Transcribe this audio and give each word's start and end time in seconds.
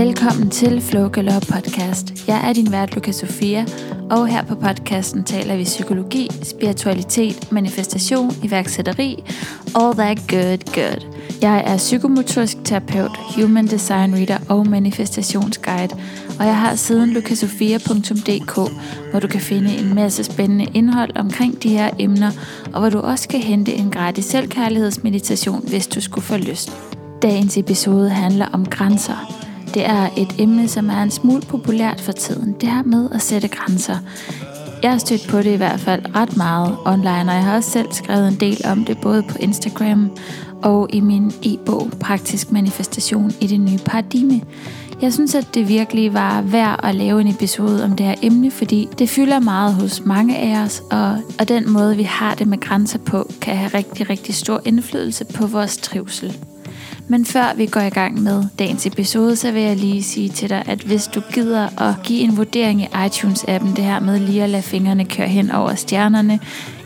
Velkommen 0.00 0.50
til 0.50 0.80
Flow 0.80 1.08
Galore 1.08 1.40
podcast. 1.40 2.28
Jeg 2.28 2.48
er 2.48 2.52
din 2.52 2.72
vært, 2.72 2.94
Luca 2.94 3.12
Sofia, 3.12 3.64
og 4.10 4.28
her 4.28 4.44
på 4.44 4.54
podcasten 4.54 5.24
taler 5.24 5.56
vi 5.56 5.64
psykologi, 5.64 6.28
spiritualitet, 6.42 7.52
manifestation, 7.52 8.30
iværksætteri, 8.42 9.24
all 9.74 9.94
that 9.94 10.18
good 10.28 10.58
good. 10.74 11.16
Jeg 11.42 11.62
er 11.66 11.76
psykomotorisk 11.76 12.56
terapeut, 12.64 13.16
human 13.36 13.66
design 13.66 14.14
reader 14.14 14.38
og 14.48 14.66
manifestationsguide, 14.66 15.94
og 16.38 16.46
jeg 16.46 16.56
har 16.56 16.74
siden 16.74 17.10
lucasofia.dk, 17.10 18.54
hvor 19.10 19.20
du 19.20 19.28
kan 19.28 19.40
finde 19.40 19.78
en 19.78 19.94
masse 19.94 20.24
spændende 20.24 20.66
indhold 20.74 21.16
omkring 21.16 21.62
de 21.62 21.68
her 21.68 21.90
emner, 21.98 22.30
og 22.72 22.80
hvor 22.80 22.90
du 22.90 22.98
også 22.98 23.28
kan 23.28 23.40
hente 23.40 23.74
en 23.74 23.90
gratis 23.90 24.24
selvkærlighedsmeditation, 24.24 25.68
hvis 25.68 25.86
du 25.86 26.00
skulle 26.00 26.24
få 26.24 26.36
lyst. 26.36 26.72
Dagens 27.22 27.56
episode 27.56 28.10
handler 28.10 28.46
om 28.52 28.66
grænser. 28.66 29.39
Det 29.74 29.86
er 29.86 30.08
et 30.16 30.34
emne, 30.38 30.68
som 30.68 30.90
er 30.90 31.02
en 31.02 31.10
smule 31.10 31.40
populært 31.40 32.00
for 32.00 32.12
tiden. 32.12 32.56
Det 32.60 32.68
her 32.68 32.82
med 32.82 33.08
at 33.12 33.22
sætte 33.22 33.48
grænser. 33.48 33.98
Jeg 34.82 34.90
har 34.90 34.98
stødt 34.98 35.28
på 35.28 35.38
det 35.38 35.52
i 35.52 35.56
hvert 35.56 35.80
fald 35.80 36.02
ret 36.14 36.36
meget 36.36 36.76
online, 36.84 37.30
og 37.30 37.34
jeg 37.34 37.44
har 37.44 37.56
også 37.56 37.70
selv 37.70 37.88
skrevet 37.92 38.28
en 38.28 38.40
del 38.40 38.60
om 38.64 38.84
det, 38.84 38.98
både 38.98 39.22
på 39.22 39.38
Instagram 39.40 40.10
og 40.62 40.88
i 40.92 41.00
min 41.00 41.32
e-bog 41.42 41.90
Praktisk 42.00 42.52
Manifestation 42.52 43.32
i 43.40 43.46
det 43.46 43.60
nye 43.60 43.78
paradigme. 43.84 44.40
Jeg 45.02 45.12
synes, 45.12 45.34
at 45.34 45.54
det 45.54 45.68
virkelig 45.68 46.14
var 46.14 46.42
værd 46.42 46.80
at 46.82 46.94
lave 46.94 47.20
en 47.20 47.28
episode 47.28 47.84
om 47.84 47.96
det 47.96 48.06
her 48.06 48.14
emne, 48.22 48.50
fordi 48.50 48.88
det 48.98 49.08
fylder 49.08 49.38
meget 49.38 49.74
hos 49.74 50.04
mange 50.04 50.38
af 50.38 50.64
os, 50.64 50.82
og, 50.90 51.16
og 51.38 51.48
den 51.48 51.70
måde, 51.70 51.96
vi 51.96 52.02
har 52.02 52.34
det 52.34 52.46
med 52.46 52.60
grænser 52.60 52.98
på, 52.98 53.30
kan 53.40 53.56
have 53.56 53.70
rigtig, 53.74 54.10
rigtig 54.10 54.34
stor 54.34 54.60
indflydelse 54.64 55.24
på 55.24 55.46
vores 55.46 55.76
trivsel. 55.76 56.36
Men 57.10 57.24
før 57.24 57.54
vi 57.56 57.66
går 57.66 57.80
i 57.80 57.90
gang 57.90 58.22
med 58.22 58.44
dagens 58.58 58.86
episode, 58.86 59.36
så 59.36 59.52
vil 59.52 59.62
jeg 59.62 59.76
lige 59.76 60.02
sige 60.02 60.28
til 60.28 60.50
dig, 60.50 60.62
at 60.66 60.78
hvis 60.78 61.06
du 61.06 61.22
gider 61.32 61.82
at 61.82 61.94
give 62.02 62.20
en 62.20 62.36
vurdering 62.36 62.82
i 62.82 62.84
iTunes-appen, 62.84 63.76
det 63.76 63.84
her 63.84 64.00
med 64.00 64.18
lige 64.18 64.42
at 64.42 64.50
lade 64.50 64.62
fingrene 64.62 65.04
køre 65.04 65.28
hen 65.28 65.50
over 65.50 65.74
stjernerne 65.74 66.40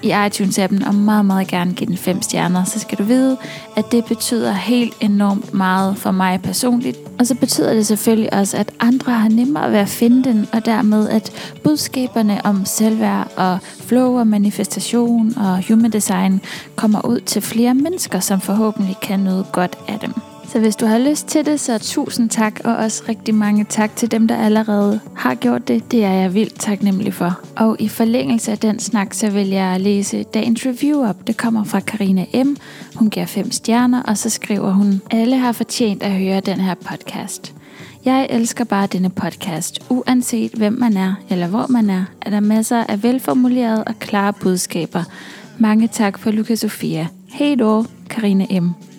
i 0.05 0.12
iTunes-appen, 0.27 0.88
og 0.88 0.94
meget, 0.94 1.27
meget 1.27 1.48
gerne 1.48 1.72
give 1.72 1.86
den 1.86 1.97
fem 1.97 2.22
stjerner, 2.22 2.64
så 2.64 2.78
skal 2.78 2.98
du 2.98 3.02
vide, 3.02 3.36
at 3.77 3.92
det 3.92 4.05
betyder 4.05 4.52
helt 4.52 4.94
enormt 5.00 5.55
meget 5.55 5.97
for 5.97 6.10
mig 6.10 6.42
personligt. 6.42 6.98
Og 7.19 7.27
så 7.27 7.34
betyder 7.34 7.74
det 7.74 7.86
selvfølgelig 7.86 8.34
også, 8.34 8.56
at 8.56 8.70
andre 8.80 9.12
har 9.12 9.28
nemmere 9.28 9.72
ved 9.72 9.78
at 9.78 9.88
finde 9.88 10.25
den, 10.25 10.48
og 10.52 10.64
dermed 10.64 11.08
at 11.08 11.55
budskaberne 11.64 12.47
om 12.47 12.64
selvværd 12.64 13.32
og 13.36 13.58
flow 13.62 14.19
og 14.19 14.27
manifestation 14.27 15.38
og 15.38 15.64
human 15.69 15.91
design 15.91 16.41
kommer 16.77 17.06
ud 17.06 17.20
til 17.20 17.42
flere 17.42 17.75
mennesker, 17.75 18.20
som 18.20 18.41
forhåbentlig 18.41 18.97
kan 19.02 19.20
nyde 19.20 19.47
godt 19.52 19.78
af 19.88 19.98
dem. 19.98 20.33
Så 20.55 20.60
hvis 20.60 20.77
du 20.77 20.86
har 20.86 20.98
lyst 20.98 21.27
til 21.27 21.47
det, 21.47 21.60
så 21.60 21.78
tusind 21.78 22.30
tak, 22.30 22.60
og 22.64 22.77
også 22.77 23.02
rigtig 23.08 23.34
mange 23.34 23.66
tak 23.69 23.97
til 23.97 24.10
dem, 24.10 24.28
der 24.28 24.36
allerede 24.36 25.00
har 25.16 25.34
gjort 25.34 25.69
det. 25.69 25.91
Det 25.92 26.05
er 26.05 26.12
jeg 26.12 26.34
vildt 26.34 26.60
taknemmelig 26.60 27.14
for. 27.14 27.41
Og 27.56 27.77
i 27.78 27.88
forlængelse 27.88 28.52
af 28.52 28.58
den 28.58 28.78
snak, 28.78 29.14
så 29.14 29.30
vil 29.30 29.48
jeg 29.48 29.80
læse 29.80 30.22
dagens 30.22 30.66
review 30.66 31.05
op. 31.05 31.27
Det 31.27 31.36
kommer 31.36 31.64
fra 31.64 31.80
Karina 31.80 32.25
M. 32.44 32.56
Hun 32.97 33.10
giver 33.10 33.27
fem 33.27 33.50
stjerner, 33.50 34.02
og 34.02 34.19
så 34.19 34.30
skriver 34.30 34.72
hun, 34.72 35.00
alle 35.10 35.36
har 35.36 35.52
fortjent 35.52 36.02
at 36.02 36.12
høre 36.12 36.41
den 36.41 36.60
her 36.60 36.75
podcast. 36.75 37.55
Jeg 38.05 38.27
elsker 38.30 38.64
bare 38.64 38.86
denne 38.86 39.10
podcast. 39.10 39.80
Uanset 39.88 40.52
hvem 40.52 40.72
man 40.72 40.97
er, 40.97 41.14
eller 41.30 41.47
hvor 41.47 41.66
man 41.69 41.91
er, 41.91 42.05
er 42.22 42.30
der 42.30 42.41
masser 42.41 42.84
af 42.88 43.02
velformulerede 43.02 43.84
og 43.84 43.98
klare 43.98 44.32
budskaber. 44.32 45.02
Mange 45.58 45.88
tak 45.88 46.19
for 46.19 46.30
Lukas 46.30 46.58
Sofia. 46.58 47.06
Hej 47.28 47.55
då, 47.55 47.84
Karina 48.10 48.60
M. 48.60 48.94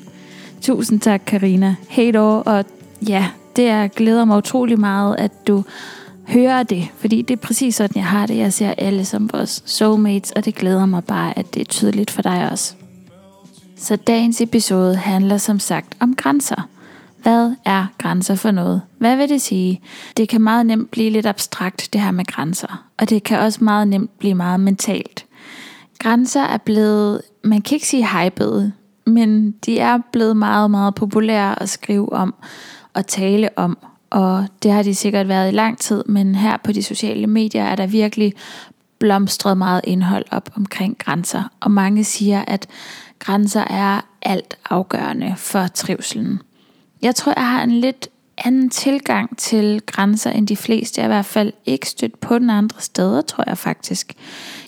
Tusind 0.65 0.99
tak, 0.99 1.21
Karina. 1.25 1.75
Hej 1.89 2.11
då, 2.11 2.43
og 2.45 2.65
ja, 3.07 3.27
det 3.55 3.67
er, 3.67 3.87
glæder 3.87 4.25
mig 4.25 4.37
utrolig 4.37 4.79
meget, 4.79 5.15
at 5.15 5.47
du 5.47 5.63
hører 6.27 6.63
det, 6.63 6.87
fordi 6.97 7.21
det 7.21 7.33
er 7.33 7.41
præcis 7.41 7.75
sådan, 7.75 7.95
jeg 7.95 8.05
har 8.05 8.25
det. 8.25 8.37
Jeg 8.37 8.53
ser 8.53 8.73
alle 8.77 9.05
som 9.05 9.29
vores 9.33 9.63
soulmates, 9.65 10.31
og 10.31 10.45
det 10.45 10.55
glæder 10.55 10.85
mig 10.85 11.03
bare, 11.03 11.39
at 11.39 11.53
det 11.53 11.61
er 11.61 11.65
tydeligt 11.65 12.11
for 12.11 12.21
dig 12.21 12.49
også. 12.51 12.75
Så 13.77 13.95
dagens 13.95 14.41
episode 14.41 14.95
handler 14.95 15.37
som 15.37 15.59
sagt 15.59 15.97
om 15.99 16.15
grænser. 16.15 16.67
Hvad 17.23 17.51
er 17.65 17.85
grænser 17.97 18.35
for 18.35 18.51
noget? 18.51 18.81
Hvad 18.97 19.15
vil 19.15 19.29
det 19.29 19.41
sige? 19.41 19.81
Det 20.17 20.29
kan 20.29 20.41
meget 20.41 20.65
nemt 20.65 20.91
blive 20.91 21.09
lidt 21.09 21.25
abstrakt, 21.25 21.89
det 21.93 22.01
her 22.01 22.11
med 22.11 22.25
grænser. 22.25 22.85
Og 22.97 23.09
det 23.09 23.23
kan 23.23 23.39
også 23.39 23.63
meget 23.63 23.87
nemt 23.87 24.19
blive 24.19 24.35
meget 24.35 24.59
mentalt. 24.59 25.25
Grænser 25.99 26.41
er 26.41 26.57
blevet, 26.57 27.21
man 27.43 27.61
kan 27.61 27.75
ikke 27.75 27.87
sige 27.87 28.07
hypede, 28.07 28.71
men 29.05 29.51
de 29.51 29.79
er 29.79 29.99
blevet 30.11 30.37
meget, 30.37 30.71
meget 30.71 30.95
populære 30.95 31.61
at 31.61 31.69
skrive 31.69 32.13
om 32.13 32.35
og 32.93 33.07
tale 33.07 33.49
om. 33.55 33.77
Og 34.09 34.45
det 34.63 34.71
har 34.71 34.83
de 34.83 34.95
sikkert 34.95 35.27
været 35.27 35.51
i 35.51 35.55
lang 35.55 35.77
tid, 35.77 36.03
men 36.05 36.35
her 36.35 36.57
på 36.63 36.71
de 36.71 36.83
sociale 36.83 37.27
medier 37.27 37.63
er 37.63 37.75
der 37.75 37.87
virkelig 37.87 38.33
blomstret 38.99 39.57
meget 39.57 39.81
indhold 39.83 40.25
op 40.31 40.49
omkring 40.55 40.97
grænser. 40.97 41.43
Og 41.59 41.71
mange 41.71 42.03
siger, 42.03 42.43
at 42.47 42.67
grænser 43.19 43.61
er 43.61 44.01
alt 44.21 44.57
afgørende 44.69 45.33
for 45.37 45.67
trivselen. 45.67 46.41
Jeg 47.01 47.15
tror, 47.15 47.33
jeg 47.37 47.49
har 47.49 47.63
en 47.63 47.71
lidt 47.71 48.07
anden 48.37 48.69
tilgang 48.69 49.37
til 49.37 49.81
grænser 49.85 50.31
end 50.31 50.47
de 50.47 50.57
fleste. 50.57 51.01
Jeg 51.01 51.05
er 51.05 51.09
i 51.09 51.15
hvert 51.15 51.25
fald 51.25 51.53
ikke 51.65 51.89
stødt 51.89 52.19
på 52.19 52.39
den 52.39 52.49
andre 52.49 52.81
steder, 52.81 53.21
tror 53.21 53.43
jeg 53.47 53.57
faktisk. 53.57 54.13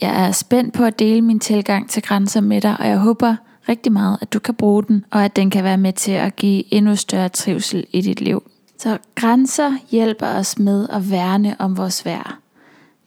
Jeg 0.01 0.27
er 0.27 0.31
spændt 0.31 0.73
på 0.73 0.83
at 0.83 0.99
dele 0.99 1.21
min 1.21 1.39
tilgang 1.39 1.89
til 1.89 2.03
grænser 2.03 2.41
med 2.41 2.61
dig, 2.61 2.75
og 2.79 2.87
jeg 2.87 2.97
håber, 2.97 3.35
rigtig 3.69 3.91
meget, 3.91 4.17
at 4.21 4.33
du 4.33 4.39
kan 4.39 4.55
bruge 4.55 4.83
den, 4.83 5.05
og 5.11 5.25
at 5.25 5.35
den 5.35 5.49
kan 5.49 5.63
være 5.63 5.77
med 5.77 5.93
til 5.93 6.11
at 6.11 6.35
give 6.35 6.73
endnu 6.73 6.95
større 6.95 7.29
trivsel 7.29 7.85
i 7.91 8.01
dit 8.01 8.21
liv. 8.21 8.43
Så 8.77 8.97
grænser 9.15 9.73
hjælper 9.91 10.27
os 10.27 10.59
med 10.59 10.87
at 10.89 11.11
værne 11.11 11.55
om 11.59 11.77
vores 11.77 12.05
værd. 12.05 12.35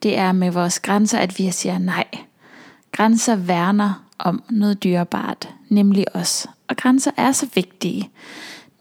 Det 0.03 0.19
er 0.19 0.33
med 0.33 0.51
vores 0.51 0.81
grænser, 0.81 1.19
at 1.19 1.39
vi 1.39 1.51
siger 1.51 1.79
nej. 1.79 2.05
Grænser 2.93 3.37
værner 3.37 4.05
om 4.19 4.43
noget 4.51 4.85
dyrebart, 4.85 5.49
nemlig 5.69 6.17
os. 6.17 6.47
Og 6.69 6.77
grænser 6.77 7.11
er 7.17 7.33
så 7.33 7.47
vigtige. 7.55 8.11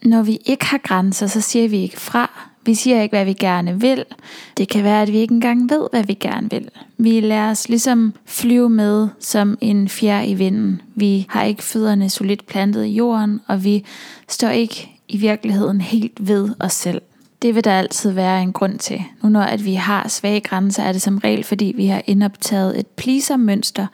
Når 0.03 0.21
vi 0.21 0.37
ikke 0.45 0.65
har 0.65 0.77
grænser, 0.77 1.27
så 1.27 1.41
siger 1.41 1.69
vi 1.69 1.77
ikke 1.77 1.99
fra, 1.99 2.48
vi 2.69 2.75
siger 2.75 3.01
ikke, 3.01 3.15
hvad 3.15 3.25
vi 3.25 3.33
gerne 3.33 3.81
vil. 3.81 4.05
Det 4.57 4.69
kan 4.69 4.83
være, 4.83 5.01
at 5.01 5.11
vi 5.11 5.17
ikke 5.17 5.33
engang 5.33 5.69
ved, 5.69 5.87
hvad 5.91 6.03
vi 6.03 6.13
gerne 6.13 6.49
vil. 6.49 6.69
Vi 6.97 7.19
lader 7.19 7.49
os 7.49 7.69
ligesom 7.69 8.13
flyve 8.25 8.69
med 8.69 9.07
som 9.19 9.57
en 9.61 9.89
fjer 9.89 10.21
i 10.21 10.33
vinden. 10.33 10.81
Vi 10.95 11.25
har 11.29 11.43
ikke 11.43 11.63
fødderne 11.63 12.09
solidt 12.09 12.45
plantet 12.47 12.85
i 12.85 12.89
jorden, 12.89 13.41
og 13.47 13.63
vi 13.63 13.85
står 14.27 14.49
ikke 14.49 14.89
i 15.07 15.17
virkeligheden 15.17 15.81
helt 15.81 16.27
ved 16.27 16.49
os 16.59 16.73
selv. 16.73 17.01
Det 17.41 17.55
vil 17.55 17.63
der 17.63 17.71
altid 17.71 18.11
være 18.11 18.41
en 18.41 18.53
grund 18.53 18.79
til. 18.79 19.03
Nu 19.23 19.29
når 19.29 19.41
at 19.41 19.65
vi 19.65 19.73
har 19.73 20.07
svage 20.07 20.41
grænser, 20.41 20.83
er 20.83 20.91
det 20.91 21.01
som 21.01 21.17
regel, 21.17 21.43
fordi 21.43 21.73
vi 21.75 21.85
har 21.85 22.01
indoptaget 22.05 22.79
et 22.79 22.87
pleaser-mønster, 22.87 23.87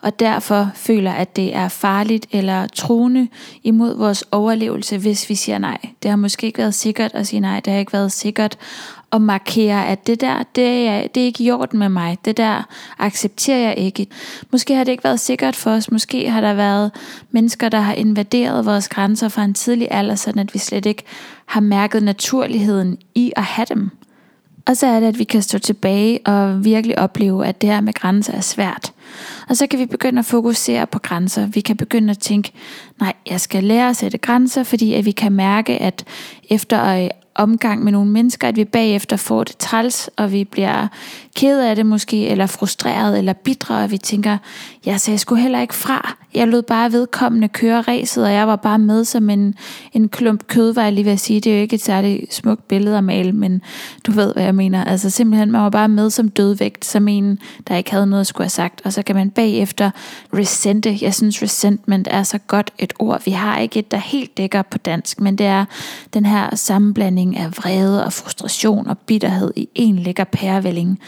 og 0.00 0.20
derfor 0.20 0.70
føler, 0.74 1.12
at 1.12 1.36
det 1.36 1.54
er 1.54 1.68
farligt 1.68 2.26
eller 2.32 2.66
truende 2.66 3.28
imod 3.62 3.96
vores 3.96 4.24
overlevelse, 4.30 4.98
hvis 4.98 5.28
vi 5.28 5.34
siger 5.34 5.58
nej. 5.58 5.78
Det 6.02 6.10
har 6.10 6.16
måske 6.16 6.46
ikke 6.46 6.58
været 6.58 6.74
sikkert 6.74 7.14
at 7.14 7.26
sige 7.26 7.40
nej, 7.40 7.60
det 7.60 7.72
har 7.72 7.80
ikke 7.80 7.92
været 7.92 8.12
sikkert 8.12 8.58
og 9.12 9.22
markere, 9.22 9.86
at 9.86 10.06
det 10.06 10.20
der, 10.20 10.42
det 10.56 10.86
er, 10.88 11.06
det 11.06 11.20
er 11.20 11.24
ikke 11.24 11.44
i 11.44 11.50
orden 11.50 11.78
med 11.78 11.88
mig. 11.88 12.18
Det 12.24 12.36
der 12.36 12.62
accepterer 12.98 13.58
jeg 13.58 13.78
ikke. 13.78 14.06
Måske 14.52 14.74
har 14.74 14.84
det 14.84 14.92
ikke 14.92 15.04
været 15.04 15.20
sikkert 15.20 15.56
for 15.56 15.70
os. 15.70 15.90
Måske 15.90 16.30
har 16.30 16.40
der 16.40 16.54
været 16.54 16.90
mennesker, 17.30 17.68
der 17.68 17.80
har 17.80 17.94
invaderet 17.94 18.66
vores 18.66 18.88
grænser 18.88 19.28
fra 19.28 19.44
en 19.44 19.54
tidlig 19.54 19.88
alder, 19.90 20.14
sådan 20.14 20.38
at 20.38 20.54
vi 20.54 20.58
slet 20.58 20.86
ikke 20.86 21.02
har 21.46 21.60
mærket 21.60 22.02
naturligheden 22.02 22.98
i 23.14 23.32
at 23.36 23.42
have 23.42 23.66
dem. 23.68 23.90
Og 24.66 24.76
så 24.76 24.86
er 24.86 25.00
det, 25.00 25.06
at 25.06 25.18
vi 25.18 25.24
kan 25.24 25.42
stå 25.42 25.58
tilbage 25.58 26.20
og 26.26 26.64
virkelig 26.64 26.98
opleve, 26.98 27.46
at 27.46 27.62
det 27.62 27.70
her 27.70 27.80
med 27.80 27.92
grænser 27.92 28.32
er 28.32 28.40
svært. 28.40 28.92
Og 29.48 29.56
så 29.56 29.66
kan 29.66 29.78
vi 29.78 29.86
begynde 29.86 30.18
at 30.18 30.24
fokusere 30.24 30.86
på 30.86 30.98
grænser. 30.98 31.46
Vi 31.46 31.60
kan 31.60 31.76
begynde 31.76 32.10
at 32.10 32.18
tænke, 32.18 32.52
nej, 33.00 33.12
jeg 33.30 33.40
skal 33.40 33.64
lære 33.64 33.88
at 33.88 33.96
sætte 33.96 34.18
grænser, 34.18 34.62
fordi 34.62 34.94
at 34.94 35.04
vi 35.04 35.10
kan 35.10 35.32
mærke, 35.32 35.82
at 35.82 36.04
efter 36.50 37.04
øh, 37.04 37.08
omgang 37.34 37.84
med 37.84 37.92
nogle 37.92 38.10
mennesker, 38.10 38.48
at 38.48 38.56
vi 38.56 38.64
bagefter 38.64 39.16
får 39.16 39.44
det 39.44 39.56
træls, 39.56 40.10
og 40.16 40.32
vi 40.32 40.44
bliver 40.44 40.88
ked 41.36 41.60
af 41.60 41.76
det 41.76 41.86
måske, 41.86 42.28
eller 42.28 42.46
frustreret, 42.46 43.18
eller 43.18 43.32
bitre, 43.32 43.84
og 43.84 43.90
vi 43.90 43.98
tænker, 43.98 44.38
jeg 44.86 45.00
sagde 45.00 45.18
sgu 45.18 45.34
heller 45.34 45.60
ikke 45.60 45.74
fra. 45.74 46.16
Jeg 46.34 46.48
lod 46.48 46.62
bare 46.62 46.92
vedkommende 46.92 47.48
køre 47.48 47.80
ræset, 47.80 48.24
og 48.24 48.32
jeg 48.32 48.48
var 48.48 48.56
bare 48.56 48.78
med 48.78 49.04
som 49.04 49.30
en, 49.30 49.54
en 49.92 50.08
klump 50.08 50.46
kød, 50.46 50.72
var 50.74 50.82
jeg 50.82 50.92
lige 50.92 51.04
ved 51.04 51.12
at 51.12 51.20
sige. 51.20 51.40
Det 51.40 51.52
er 51.52 51.56
jo 51.56 51.62
ikke 51.62 51.74
et 51.74 51.82
særligt 51.82 52.34
smukt 52.34 52.68
billede 52.68 52.98
at 52.98 53.04
male, 53.04 53.32
men 53.32 53.62
du 54.06 54.12
ved, 54.12 54.32
hvad 54.32 54.44
jeg 54.44 54.54
mener. 54.54 54.84
Altså 54.84 55.10
simpelthen, 55.10 55.52
man 55.52 55.60
var 55.60 55.70
bare 55.70 55.88
med 55.88 56.10
som 56.10 56.28
dødvægt, 56.28 56.84
som 56.84 57.08
en, 57.08 57.38
der 57.68 57.76
ikke 57.76 57.90
havde 57.90 58.06
noget 58.06 58.20
at 58.20 58.26
skulle 58.26 58.44
have 58.44 58.50
sagt, 58.50 58.82
og 58.84 58.92
så 58.92 59.02
kan 59.02 59.16
man 59.16 59.30
bagefter 59.30 59.90
resente. 60.34 60.98
Jeg 61.00 61.14
synes, 61.14 61.42
resentment 61.42 62.08
er 62.10 62.22
så 62.22 62.38
godt 62.38 62.70
et 62.78 62.92
ord. 62.98 63.24
Vi 63.24 63.30
har 63.30 63.58
ikke 63.58 63.78
et, 63.78 63.90
der 63.90 63.96
helt 63.96 64.36
dækker 64.36 64.62
på 64.62 64.78
dansk, 64.78 65.20
men 65.20 65.38
det 65.38 65.46
er 65.46 65.64
den 66.14 66.26
her 66.26 66.56
sammenblanding 66.56 67.21
af 67.36 67.56
vrede 67.56 68.04
og 68.04 68.12
frustration 68.12 68.86
og 68.86 68.98
bitterhed 68.98 69.52
i 69.56 69.68
en 69.74 69.98
lækker 69.98 70.24
pærevælling. 70.24 71.00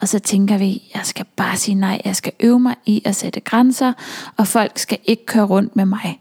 Og 0.00 0.08
så 0.08 0.18
tænker 0.18 0.58
vi, 0.58 0.82
jeg 0.94 1.02
skal 1.04 1.26
bare 1.36 1.56
sige 1.56 1.74
nej, 1.74 2.00
jeg 2.04 2.16
skal 2.16 2.32
øve 2.40 2.60
mig 2.60 2.74
i 2.86 3.02
at 3.04 3.16
sætte 3.16 3.40
grænser, 3.40 3.92
og 4.36 4.46
folk 4.46 4.78
skal 4.78 4.98
ikke 5.04 5.26
køre 5.26 5.44
rundt 5.44 5.76
med 5.76 5.84
mig. 5.84 6.20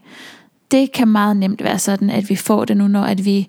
Det 0.71 0.91
kan 0.91 1.07
meget 1.07 1.37
nemt 1.37 1.63
være 1.63 1.79
sådan, 1.79 2.09
at 2.09 2.29
vi 2.29 2.35
får 2.35 2.65
det 2.65 2.77
nu, 2.77 2.87
når 2.87 3.03
at 3.03 3.25
vi 3.25 3.47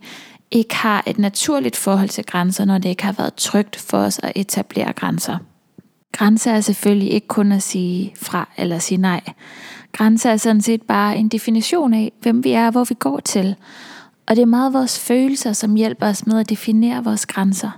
ikke 0.50 0.75
har 0.75 1.02
et 1.06 1.19
naturligt 1.19 1.76
forhold 1.76 2.08
til 2.08 2.25
grænser, 2.25 2.64
når 2.64 2.79
det 2.79 2.88
ikke 2.88 3.05
har 3.05 3.12
været 3.12 3.35
trygt 3.35 3.76
for 3.76 3.99
os 3.99 4.20
at 4.23 4.32
etablere 4.37 4.93
grænser. 4.93 5.38
Grænser 6.12 6.52
er 6.52 6.61
selvfølgelig 6.61 7.12
ikke 7.12 7.26
kun 7.26 7.52
at 7.52 7.62
sige 7.62 8.14
fra 8.23 8.49
eller 8.56 8.79
sige 8.79 8.99
nej. 8.99 9.20
Grænser 9.93 10.31
er 10.31 10.37
sådan 10.37 10.62
set 10.62 10.82
bare 10.82 11.17
en 11.17 11.29
definition 11.29 11.94
af, 11.94 12.12
hvem 12.20 12.44
vi 12.44 12.52
er 12.52 12.67
og 12.67 12.73
hvor 12.73 12.85
vi 12.85 12.94
går 12.94 13.20
til. 13.20 13.56
Og 14.26 14.36
det 14.36 14.42
er 14.42 14.46
meget 14.46 14.72
vores 14.72 15.00
følelser, 15.00 15.52
som 15.52 15.74
hjælper 15.74 16.06
os 16.06 16.26
med 16.26 16.40
at 16.40 16.50
definere 16.50 17.04
vores 17.04 17.26
grænser. 17.26 17.70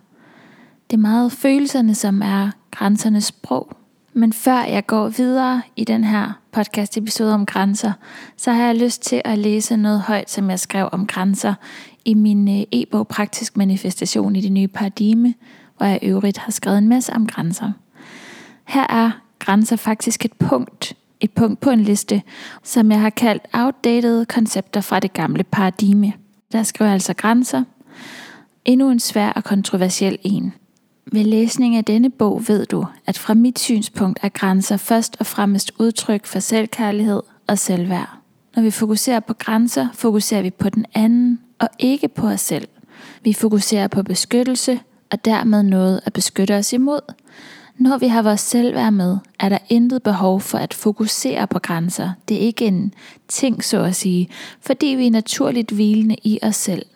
Det 0.91 0.97
er 0.97 1.01
meget 1.01 1.33
følelserne, 1.33 1.95
som 1.95 2.23
er 2.23 2.51
grænsernes 2.71 3.25
sprog. 3.25 3.77
Men 4.13 4.33
før 4.33 4.63
jeg 4.63 4.87
går 4.87 5.09
videre 5.09 5.63
i 5.77 5.85
den 5.85 6.05
her 6.05 6.33
podcast 6.53 6.97
episode 6.97 7.35
om 7.35 7.47
grænser, 7.47 7.93
så 8.37 8.53
har 8.53 8.67
jeg 8.67 8.77
lyst 8.77 9.03
til 9.03 9.23
at 9.25 9.39
læse 9.39 9.77
noget 9.77 10.01
højt, 10.01 10.31
som 10.31 10.51
jeg 10.51 10.61
skrev 10.61 10.89
om 10.93 11.07
grænser 11.07 11.55
i 12.05 12.15
min 12.15 12.49
øh, 12.61 12.65
e-bog 12.73 13.09
Praktisk 13.09 13.57
Manifestation 13.57 14.37
i 14.37 14.41
det 14.41 14.53
nye 14.53 14.69
paradigme, 14.69 15.35
hvor 15.77 15.87
jeg 15.87 15.99
øvrigt 16.03 16.39
har 16.39 16.53
skrevet 16.53 16.79
en 16.79 16.89
masse 16.89 17.13
om 17.13 17.27
grænser. 17.27 17.73
Her 18.65 18.87
er 18.91 19.11
grænser 19.39 19.77
faktisk 19.77 20.25
et 20.25 20.33
punkt, 20.33 20.97
et 21.21 21.31
punkt 21.31 21.61
på 21.61 21.71
en 21.71 21.81
liste, 21.81 22.23
som 22.63 22.91
jeg 22.91 23.01
har 23.01 23.11
kaldt 23.11 23.43
outdated 23.53 24.27
koncepter 24.27 24.81
fra 24.81 25.01
det 25.01 25.13
gamle 25.13 25.45
paradigme. 25.45 26.13
Der 26.57 26.63
skriver 26.63 26.93
altså 26.93 27.15
grænser. 27.15 27.65
Endnu 28.65 28.91
en 28.91 29.01
svær 29.01 29.29
og 29.29 29.45
kontroversiel 29.45 30.19
en. 30.23 30.55
Ved 31.13 31.25
læsning 31.25 31.77
af 31.77 31.85
denne 31.85 32.11
bog 32.11 32.49
ved 32.49 32.67
du, 32.67 32.87
at 33.07 33.19
fra 33.19 33.35
mit 33.35 33.59
synspunkt 33.59 34.19
er 34.23 34.29
grænser 34.29 34.77
først 34.77 35.17
og 35.21 35.27
fremmest 35.27 35.73
udtryk 35.79 36.27
for 36.27 36.39
selvkærlighed 36.39 37.23
og 37.47 37.59
selvværd. 37.59 38.19
Når 38.57 38.63
vi 38.63 38.71
fokuserer 38.71 39.21
på 39.21 39.35
grænser, 39.35 39.89
fokuserer 39.93 40.43
vi 40.43 40.51
på 40.51 40.69
den 40.69 40.87
anden 40.95 41.41
og 41.59 41.69
ikke 41.79 42.09
på 42.09 42.27
os 42.27 42.41
selv. 42.41 42.69
Vi 43.25 43.33
fokuserer 43.33 43.89
på 43.89 44.03
beskyttelse 44.03 44.81
og 45.13 45.25
dermed 45.25 45.63
noget 45.63 46.01
at 46.05 46.13
beskytte 46.13 46.57
os 46.57 46.73
imod. 46.73 47.01
Når 47.79 47.99
vi 47.99 48.07
har 48.07 48.23
vores 48.23 48.41
selvværd 48.41 48.93
med, 48.93 49.19
er 49.41 49.49
der 49.49 49.59
intet 49.69 50.03
behov 50.03 50.41
for 50.41 50.59
at 50.59 50.75
fokusere 50.75 51.47
på 51.47 51.59
grænser. 51.59 52.11
Det 52.29 52.37
er 52.37 52.41
ikke 52.41 52.67
en 52.67 52.95
ting, 53.29 53.65
så 53.65 53.83
at 53.83 53.97
sige, 53.97 54.29
fordi 54.61 54.87
vi 54.87 55.07
er 55.07 55.11
naturligt 55.11 55.71
hvilende 55.71 56.17
i 56.25 56.39
os 56.43 56.57
selv. 56.57 56.87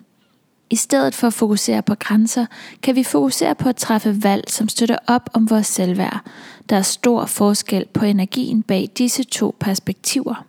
I 0.70 0.76
stedet 0.76 1.14
for 1.14 1.26
at 1.26 1.32
fokusere 1.32 1.82
på 1.82 1.94
grænser, 1.94 2.46
kan 2.82 2.94
vi 2.94 3.02
fokusere 3.02 3.54
på 3.54 3.68
at 3.68 3.76
træffe 3.76 4.24
valg, 4.24 4.44
som 4.48 4.68
støtter 4.68 4.96
op 5.06 5.30
om 5.32 5.50
vores 5.50 5.66
selvværd. 5.66 6.20
Der 6.68 6.76
er 6.76 6.82
stor 6.82 7.24
forskel 7.24 7.84
på 7.92 8.04
energien 8.04 8.62
bag 8.62 8.88
disse 8.98 9.24
to 9.24 9.56
perspektiver. 9.60 10.44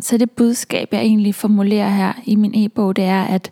Så 0.00 0.18
det 0.18 0.30
budskab, 0.30 0.88
jeg 0.92 1.00
egentlig 1.00 1.34
formulerer 1.34 1.90
her 1.90 2.12
i 2.24 2.36
min 2.36 2.64
e-bog, 2.64 2.96
det 2.96 3.04
er, 3.04 3.24
at 3.24 3.50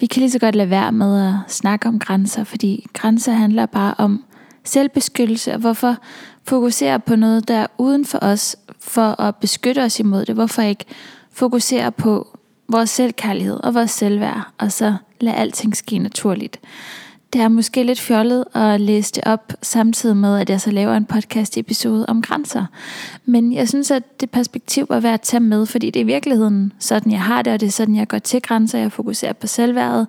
vi 0.00 0.06
kan 0.06 0.20
lige 0.20 0.30
så 0.30 0.38
godt 0.38 0.54
lade 0.54 0.70
være 0.70 0.92
med 0.92 1.26
at 1.28 1.34
snakke 1.48 1.88
om 1.88 1.98
grænser, 1.98 2.44
fordi 2.44 2.86
grænser 2.92 3.32
handler 3.32 3.66
bare 3.66 3.94
om 3.98 4.24
selvbeskyttelse, 4.64 5.52
og 5.52 5.60
hvorfor 5.60 5.96
fokusere 6.44 7.00
på 7.00 7.16
noget, 7.16 7.48
der 7.48 7.54
er 7.54 7.66
uden 7.78 8.04
for 8.04 8.18
os, 8.22 8.56
for 8.80 9.20
at 9.20 9.36
beskytte 9.36 9.82
os 9.82 10.00
imod 10.00 10.24
det? 10.24 10.34
Hvorfor 10.34 10.62
ikke 10.62 10.84
fokusere 11.32 11.92
på 11.92 12.38
vores 12.68 12.90
selvkærlighed 12.90 13.60
og 13.64 13.74
vores 13.74 13.90
selvværd, 13.90 14.50
og 14.58 14.72
så 14.72 14.94
lade 15.20 15.36
alting 15.36 15.76
ske 15.76 15.98
naturligt? 15.98 16.60
Det 17.32 17.40
er 17.40 17.48
måske 17.48 17.82
lidt 17.82 18.00
fjollet 18.00 18.44
at 18.54 18.80
læse 18.80 19.12
det 19.12 19.24
op, 19.26 19.52
samtidig 19.62 20.16
med, 20.16 20.40
at 20.40 20.50
jeg 20.50 20.60
så 20.60 20.70
laver 20.70 20.94
en 20.94 21.04
podcast 21.04 21.58
episode 21.58 22.06
om 22.08 22.22
grænser. 22.22 22.66
Men 23.24 23.52
jeg 23.52 23.68
synes, 23.68 23.90
at 23.90 24.20
det 24.20 24.30
perspektiv 24.30 24.86
er 24.90 25.00
værd 25.00 25.14
at 25.14 25.20
tage 25.20 25.40
med, 25.40 25.66
fordi 25.66 25.90
det 25.90 26.00
er 26.00 26.04
i 26.04 26.06
virkeligheden 26.06 26.72
sådan, 26.78 27.12
jeg 27.12 27.22
har 27.22 27.42
det, 27.42 27.52
og 27.52 27.60
det 27.60 27.66
er 27.66 27.70
sådan, 27.70 27.96
jeg 27.96 28.08
går 28.08 28.18
til 28.18 28.42
grænser. 28.42 28.78
Jeg 28.78 28.92
fokuserer 28.92 29.32
på 29.32 29.46
selvværdet. 29.46 30.06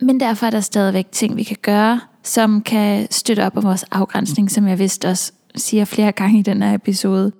Men 0.00 0.20
derfor 0.20 0.46
er 0.46 0.50
der 0.50 0.60
stadigvæk 0.60 1.06
ting, 1.12 1.36
vi 1.36 1.42
kan 1.42 1.56
gøre, 1.62 2.00
som 2.22 2.62
kan 2.62 3.06
støtte 3.10 3.46
op 3.46 3.56
om 3.56 3.62
vores 3.62 3.82
afgrænsning, 3.82 4.50
som 4.50 4.68
jeg 4.68 4.78
vist 4.78 5.04
også 5.04 5.32
siger 5.54 5.84
flere 5.84 6.12
gange 6.12 6.38
i 6.38 6.42
den 6.42 6.62
her 6.62 6.74
episode. 6.74 7.32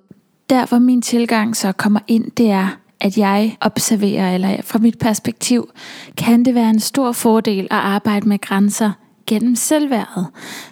Derfor 0.49 0.79
min 0.79 1.01
tilgang 1.01 1.55
så 1.55 1.71
kommer 1.71 1.99
ind, 2.07 2.31
det 2.31 2.49
er, 2.49 2.77
at 2.99 3.17
jeg 3.17 3.57
observerer, 3.61 4.33
eller 4.33 4.61
fra 4.61 4.79
mit 4.79 4.99
perspektiv, 4.99 5.69
kan 6.17 6.45
det 6.45 6.55
være 6.55 6.69
en 6.69 6.79
stor 6.79 7.11
fordel 7.11 7.63
at 7.63 7.77
arbejde 7.77 8.27
med 8.29 8.39
grænser 8.41 8.91
gennem 9.27 9.55
selvværdet. 9.55 10.27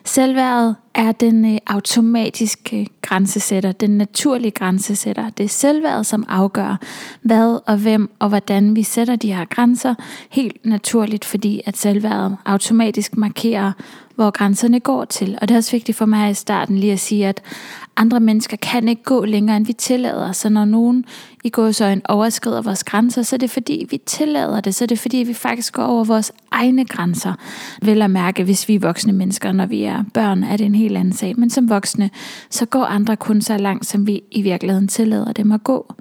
Selvværdet 0.05 0.75
er 0.95 1.11
den 1.11 1.53
øh, 1.53 1.57
automatiske 1.67 2.87
grænsesætter, 3.01 3.71
den 3.71 3.89
naturlige 3.89 4.51
grænsesætter. 4.51 5.29
Det 5.29 5.43
er 5.43 5.47
selvværdet, 5.49 6.05
som 6.05 6.25
afgør, 6.29 6.79
hvad 7.21 7.59
og 7.65 7.77
hvem 7.77 8.11
og 8.19 8.29
hvordan 8.29 8.75
vi 8.75 8.83
sætter 8.83 9.15
de 9.15 9.33
her 9.33 9.45
grænser, 9.45 9.95
helt 10.29 10.65
naturligt, 10.65 11.25
fordi 11.25 11.61
at 11.65 11.77
selvværdet 11.77 12.37
automatisk 12.45 13.17
markerer, 13.17 13.71
hvor 14.15 14.31
grænserne 14.31 14.79
går 14.79 15.05
til. 15.05 15.37
Og 15.41 15.47
det 15.47 15.55
er 15.55 15.57
også 15.57 15.71
vigtigt 15.71 15.97
for 15.97 16.05
mig 16.05 16.31
i 16.31 16.33
starten 16.33 16.77
lige 16.77 16.93
at 16.93 16.99
sige, 16.99 17.27
at 17.27 17.41
andre 17.97 18.19
mennesker 18.19 18.57
kan 18.57 18.87
ikke 18.87 19.03
gå 19.03 19.25
længere, 19.25 19.57
end 19.57 19.65
vi 19.65 19.73
tillader. 19.73 20.31
Så 20.31 20.49
når 20.49 20.65
nogen 20.65 21.05
i 21.43 21.51
en 21.81 22.01
overskrider 22.05 22.61
vores 22.61 22.83
grænser, 22.83 23.21
så 23.21 23.35
er 23.35 23.37
det 23.37 23.49
fordi, 23.49 23.87
vi 23.89 23.97
tillader 24.05 24.61
det. 24.61 24.75
Så 24.75 24.85
er 24.85 24.87
det 24.87 24.99
fordi, 24.99 25.17
vi 25.17 25.33
faktisk 25.33 25.73
går 25.73 25.83
over 25.83 26.03
vores 26.03 26.31
egne 26.51 26.85
grænser. 26.85 27.33
Vel 27.81 28.01
at 28.01 28.11
mærke, 28.11 28.43
hvis 28.43 28.67
vi 28.67 28.75
er 28.75 28.79
voksne 28.79 29.13
mennesker, 29.13 29.51
når 29.51 29.65
vi 29.65 29.83
er 29.83 30.03
børn, 30.13 30.43
er 30.43 30.57
det 30.57 30.65
en 30.65 30.75
helt 30.75 30.97
anden 30.97 31.13
sag. 31.13 31.39
Men 31.39 31.49
som 31.49 31.69
voksne, 31.69 32.09
så 32.49 32.65
går 32.65 32.83
andre 32.83 33.15
kun 33.15 33.41
så 33.41 33.57
langt, 33.57 33.85
som 33.85 34.07
vi 34.07 34.21
i 34.31 34.41
virkeligheden 34.41 34.87
tillader 34.87 35.33
dem 35.33 35.51
at 35.51 35.63
gå. 35.63 35.93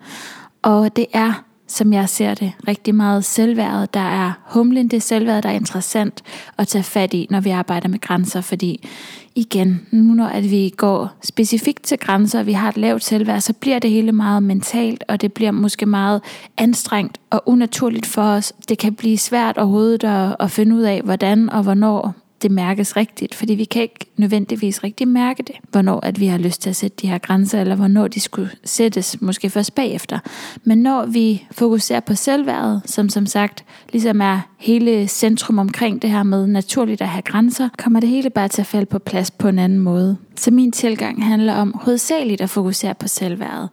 Og 0.62 0.96
det 0.96 1.06
er 1.12 1.44
som 1.70 1.92
jeg 1.92 2.08
ser 2.08 2.34
det, 2.34 2.52
rigtig 2.68 2.94
meget 2.94 3.24
selvværd, 3.24 3.88
der 3.94 4.00
er 4.00 4.32
humlen, 4.46 4.88
det 4.88 5.02
selvværd, 5.02 5.42
der 5.42 5.48
er 5.48 5.54
interessant 5.54 6.22
at 6.58 6.68
tage 6.68 6.82
fat 6.82 7.14
i, 7.14 7.26
når 7.30 7.40
vi 7.40 7.50
arbejder 7.50 7.88
med 7.88 8.00
grænser, 8.00 8.40
fordi 8.40 8.88
igen, 9.34 9.86
nu 9.90 10.14
når 10.14 10.26
at 10.26 10.50
vi 10.50 10.74
går 10.76 11.10
specifikt 11.22 11.82
til 11.82 11.98
grænser, 11.98 12.38
og 12.38 12.46
vi 12.46 12.52
har 12.52 12.68
et 12.68 12.76
lavt 12.76 13.04
selvværd, 13.04 13.40
så 13.40 13.52
bliver 13.52 13.78
det 13.78 13.90
hele 13.90 14.12
meget 14.12 14.42
mentalt, 14.42 15.04
og 15.08 15.20
det 15.20 15.32
bliver 15.32 15.50
måske 15.50 15.86
meget 15.86 16.22
anstrengt 16.58 17.18
og 17.30 17.42
unaturligt 17.46 18.06
for 18.06 18.22
os. 18.22 18.52
Det 18.68 18.78
kan 18.78 18.94
blive 18.94 19.18
svært 19.18 19.58
overhovedet 19.58 20.04
at, 20.04 20.36
at 20.40 20.50
finde 20.50 20.76
ud 20.76 20.82
af, 20.82 21.00
hvordan 21.02 21.50
og 21.50 21.62
hvornår 21.62 22.14
det 22.42 22.50
mærkes 22.50 22.96
rigtigt, 22.96 23.34
fordi 23.34 23.54
vi 23.54 23.64
kan 23.64 23.82
ikke 23.82 24.06
nødvendigvis 24.16 24.84
rigtig 24.84 25.08
mærke 25.08 25.42
det, 25.42 25.54
hvornår 25.70 26.00
at 26.02 26.20
vi 26.20 26.26
har 26.26 26.38
lyst 26.38 26.62
til 26.62 26.70
at 26.70 26.76
sætte 26.76 26.96
de 27.02 27.08
her 27.08 27.18
grænser, 27.18 27.60
eller 27.60 27.76
hvornår 27.76 28.08
de 28.08 28.20
skulle 28.20 28.50
sættes, 28.64 29.20
måske 29.20 29.50
først 29.50 29.74
bagefter. 29.74 30.18
Men 30.64 30.78
når 30.78 31.06
vi 31.06 31.46
fokuserer 31.50 32.00
på 32.00 32.14
selvværdet, 32.14 32.82
som 32.84 33.08
som 33.08 33.26
sagt 33.26 33.64
ligesom 33.92 34.20
er 34.20 34.40
hele 34.58 35.08
centrum 35.08 35.58
omkring 35.58 36.02
det 36.02 36.10
her 36.10 36.22
med 36.22 36.46
naturligt 36.46 37.00
at 37.00 37.08
have 37.08 37.22
grænser, 37.22 37.68
kommer 37.78 38.00
det 38.00 38.08
hele 38.08 38.30
bare 38.30 38.48
til 38.48 38.62
at 38.62 38.66
falde 38.66 38.86
på 38.86 38.98
plads 38.98 39.30
på 39.30 39.48
en 39.48 39.58
anden 39.58 39.78
måde. 39.78 40.16
Så 40.36 40.50
min 40.50 40.72
tilgang 40.72 41.24
handler 41.24 41.54
om 41.54 41.74
hovedsageligt 41.82 42.40
at 42.40 42.50
fokusere 42.50 42.94
på 42.94 43.08
selvværdet. 43.08 43.68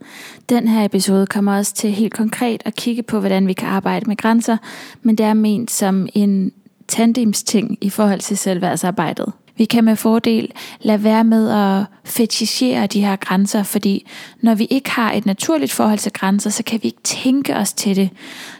Den 0.49 0.67
her 0.67 0.85
episode 0.85 1.25
kommer 1.25 1.57
også 1.57 1.73
til 1.73 1.91
helt 1.91 2.13
konkret 2.13 2.61
at 2.65 2.75
kigge 2.75 3.03
på, 3.03 3.19
hvordan 3.19 3.47
vi 3.47 3.53
kan 3.53 3.67
arbejde 3.67 4.05
med 4.05 4.17
grænser, 4.17 4.57
men 5.01 5.15
det 5.15 5.25
er 5.25 5.33
ment 5.33 5.71
som 5.71 6.07
en 6.13 6.51
tandemsting 6.87 7.77
i 7.81 7.89
forhold 7.89 8.19
til 8.19 8.37
selvværdsarbejdet. 8.37 9.33
Vi 9.57 9.65
kan 9.65 9.83
med 9.83 9.95
fordel 9.95 10.51
lade 10.81 11.03
være 11.03 11.23
med 11.23 11.49
at 11.49 11.85
fetichere 12.03 12.87
de 12.87 13.01
her 13.01 13.15
grænser, 13.15 13.63
fordi 13.63 14.07
når 14.41 14.55
vi 14.55 14.67
ikke 14.69 14.91
har 14.91 15.11
et 15.11 15.25
naturligt 15.25 15.71
forhold 15.71 15.99
til 15.99 16.11
grænser, 16.11 16.49
så 16.49 16.63
kan 16.63 16.79
vi 16.83 16.87
ikke 16.87 17.03
tænke 17.03 17.55
os 17.55 17.73
til 17.73 17.95
det. 17.95 18.09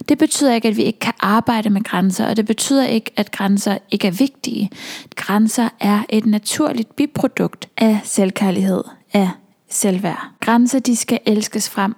Det 0.10 0.18
betyder 0.18 0.54
ikke, 0.54 0.68
at 0.68 0.78
vi 0.78 0.84
ikke 0.84 1.00
kan 1.00 1.14
arbejde 1.20 1.70
med 1.70 1.84
grænser, 1.84 2.26
og 2.26 2.38
det 2.38 2.46
betyder 2.46 2.86
ikke, 2.86 3.12
at 3.16 3.32
grænser 3.32 3.78
ikke 3.92 4.08
er 4.08 4.12
vigtige. 4.12 4.70
Grænser 5.16 5.70
er 5.80 6.04
et 6.10 6.26
naturligt 6.26 6.96
biprodukt 6.96 7.70
af 7.78 8.00
selvkærlighed, 8.04 8.84
af 9.14 9.30
selvværd. 9.70 10.28
Grænser, 10.40 10.80
de 10.80 10.96
skal 10.96 11.20
elskes 11.26 11.70
frem. 11.70 11.96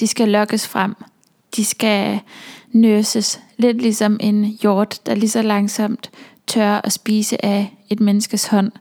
De 0.00 0.06
skal 0.06 0.28
lokkes 0.28 0.68
frem. 0.68 0.94
De 1.56 1.64
skal 1.64 2.20
nurses, 2.72 3.40
lidt 3.56 3.82
ligesom 3.82 4.16
en 4.20 4.44
hjort, 4.44 5.00
der 5.06 5.14
lige 5.14 5.30
så 5.30 5.42
langsomt 5.42 6.10
tør 6.46 6.80
at 6.84 6.92
spise 6.92 7.44
af 7.44 7.74
et 7.88 8.00
menneskes 8.00 8.46
hånd. 8.46 8.72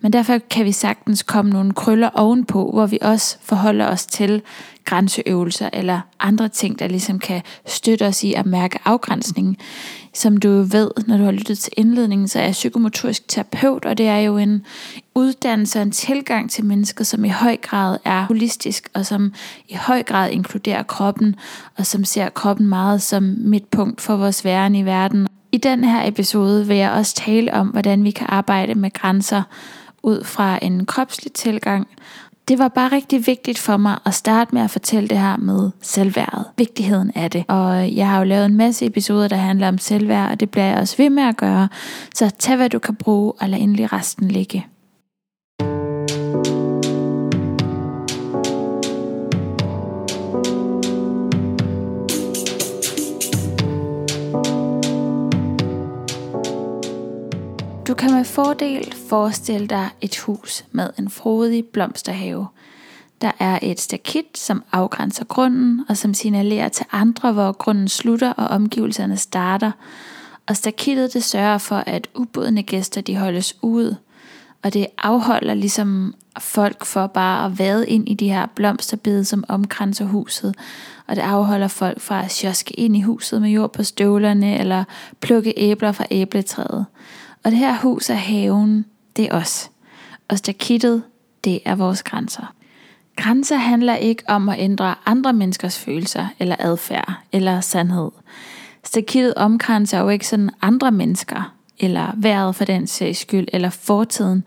Men 0.00 0.12
derfor 0.12 0.38
kan 0.38 0.64
vi 0.64 0.72
sagtens 0.72 1.22
komme 1.22 1.50
nogle 1.50 1.72
krøller 1.72 2.10
ovenpå, 2.14 2.70
hvor 2.72 2.86
vi 2.86 2.98
også 3.02 3.36
forholder 3.42 3.86
os 3.86 4.06
til 4.06 4.42
grænseøvelser 4.84 5.70
eller 5.72 6.00
andre 6.20 6.48
ting, 6.48 6.78
der 6.78 6.88
ligesom 6.88 7.18
kan 7.18 7.42
støtte 7.66 8.06
os 8.06 8.24
i 8.24 8.32
at 8.32 8.46
mærke 8.46 8.78
afgrænsningen. 8.84 9.56
Som 10.14 10.36
du 10.36 10.48
ved, 10.48 10.90
når 11.06 11.16
du 11.16 11.24
har 11.24 11.30
lyttet 11.30 11.58
til 11.58 11.72
indledningen, 11.76 12.28
så 12.28 12.38
er 12.38 12.44
jeg 12.44 12.52
psykomotorisk 12.52 13.28
terapeut, 13.28 13.84
og 13.84 13.98
det 13.98 14.06
er 14.06 14.18
jo 14.18 14.36
en 14.36 14.64
uddannelse 15.14 15.78
og 15.78 15.82
en 15.82 15.90
tilgang 15.90 16.50
til 16.50 16.64
mennesker, 16.64 17.04
som 17.04 17.24
i 17.24 17.28
høj 17.28 17.56
grad 17.56 17.98
er 18.04 18.26
holistisk, 18.26 18.88
og 18.94 19.06
som 19.06 19.32
i 19.68 19.74
høj 19.74 20.02
grad 20.02 20.30
inkluderer 20.30 20.82
kroppen, 20.82 21.36
og 21.78 21.86
som 21.86 22.04
ser 22.04 22.28
kroppen 22.28 22.66
meget 22.66 23.02
som 23.02 23.22
midtpunkt 23.38 24.00
for 24.00 24.16
vores 24.16 24.44
væren 24.44 24.74
i 24.74 24.84
verden. 24.84 25.26
I 25.52 25.58
den 25.58 25.84
her 25.84 26.08
episode 26.08 26.66
vil 26.66 26.76
jeg 26.76 26.90
også 26.90 27.14
tale 27.14 27.54
om, 27.54 27.68
hvordan 27.68 28.04
vi 28.04 28.10
kan 28.10 28.26
arbejde 28.30 28.74
med 28.74 28.92
grænser 28.92 29.42
ud 30.02 30.24
fra 30.24 30.58
en 30.62 30.86
kropslig 30.86 31.32
tilgang, 31.32 31.88
det 32.48 32.58
var 32.58 32.68
bare 32.68 32.92
rigtig 32.92 33.26
vigtigt 33.26 33.58
for 33.58 33.76
mig 33.76 33.98
at 34.06 34.14
starte 34.14 34.54
med 34.54 34.62
at 34.62 34.70
fortælle 34.70 35.08
det 35.08 35.18
her 35.18 35.36
med 35.36 35.70
selvværdet. 35.82 36.44
Vigtigheden 36.56 37.12
af 37.14 37.30
det. 37.30 37.44
Og 37.48 37.96
jeg 37.96 38.08
har 38.08 38.18
jo 38.18 38.24
lavet 38.24 38.46
en 38.46 38.56
masse 38.56 38.86
episoder, 38.86 39.28
der 39.28 39.36
handler 39.36 39.68
om 39.68 39.78
selvværd, 39.78 40.30
og 40.30 40.40
det 40.40 40.50
bliver 40.50 40.64
jeg 40.64 40.78
også 40.78 40.96
ved 40.96 41.10
med 41.10 41.22
at 41.22 41.36
gøre. 41.36 41.68
Så 42.14 42.30
tag 42.38 42.56
hvad 42.56 42.70
du 42.70 42.78
kan 42.78 42.94
bruge, 42.94 43.32
og 43.32 43.48
lad 43.48 43.58
endelig 43.58 43.92
resten 43.92 44.28
ligge. 44.28 44.66
Du 57.94 57.98
kan 57.98 58.14
med 58.14 58.24
fordel 58.24 58.94
forestille 59.08 59.66
dig 59.66 59.88
et 60.00 60.18
hus 60.18 60.64
med 60.72 60.90
en 60.98 61.10
frodig 61.10 61.64
blomsterhave. 61.64 62.46
Der 63.20 63.30
er 63.38 63.58
et 63.62 63.80
stakit, 63.80 64.38
som 64.38 64.64
afgrænser 64.72 65.24
grunden 65.24 65.84
og 65.88 65.96
som 65.96 66.14
signalerer 66.14 66.68
til 66.68 66.86
andre, 66.92 67.32
hvor 67.32 67.52
grunden 67.52 67.88
slutter 67.88 68.32
og 68.32 68.46
omgivelserne 68.46 69.16
starter. 69.16 69.70
Og 70.46 70.56
stakittet 70.56 71.12
det 71.14 71.24
sørger 71.24 71.58
for, 71.58 71.76
at 71.76 72.08
ubudne 72.14 72.62
gæster 72.62 73.00
de 73.00 73.16
holdes 73.16 73.56
ude. 73.62 73.96
Og 74.62 74.74
det 74.74 74.86
afholder 74.98 75.54
ligesom 75.54 76.14
folk 76.38 76.84
for 76.84 77.06
bare 77.06 77.46
at 77.46 77.58
vade 77.58 77.88
ind 77.88 78.08
i 78.08 78.14
de 78.14 78.28
her 78.28 78.46
blomsterbede, 78.54 79.24
som 79.24 79.44
omkranser 79.48 80.04
huset. 80.04 80.54
Og 81.06 81.16
det 81.16 81.22
afholder 81.22 81.68
folk 81.68 82.00
fra 82.00 82.24
at 82.24 82.32
sjoske 82.32 82.80
ind 82.80 82.96
i 82.96 83.00
huset 83.00 83.42
med 83.42 83.50
jord 83.50 83.72
på 83.72 83.82
støvlerne 83.82 84.58
eller 84.58 84.84
plukke 85.20 85.54
æbler 85.56 85.92
fra 85.92 86.04
æbletræet. 86.10 86.86
Og 87.44 87.50
det 87.50 87.58
her 87.58 87.76
hus 87.76 88.10
er 88.10 88.14
haven, 88.14 88.84
det 89.16 89.24
er 89.24 89.34
os. 89.34 89.70
Og 90.28 90.38
stakittet, 90.38 91.02
det 91.44 91.60
er 91.64 91.74
vores 91.74 92.02
grænser. 92.02 92.54
Grænser 93.16 93.56
handler 93.56 93.96
ikke 93.96 94.22
om 94.28 94.48
at 94.48 94.56
ændre 94.58 94.94
andre 95.06 95.32
menneskers 95.32 95.78
følelser 95.78 96.26
eller 96.38 96.56
adfærd 96.58 97.12
eller 97.32 97.60
sandhed. 97.60 98.10
Stakittet 98.84 99.34
omkranser 99.34 100.00
jo 100.00 100.08
ikke 100.08 100.26
sådan 100.26 100.50
andre 100.62 100.92
mennesker, 100.92 101.54
eller 101.78 102.12
vejret 102.16 102.56
for 102.56 102.64
den 102.64 102.86
sags 102.86 103.18
skyld, 103.18 103.48
eller 103.52 103.70
fortiden. 103.70 104.44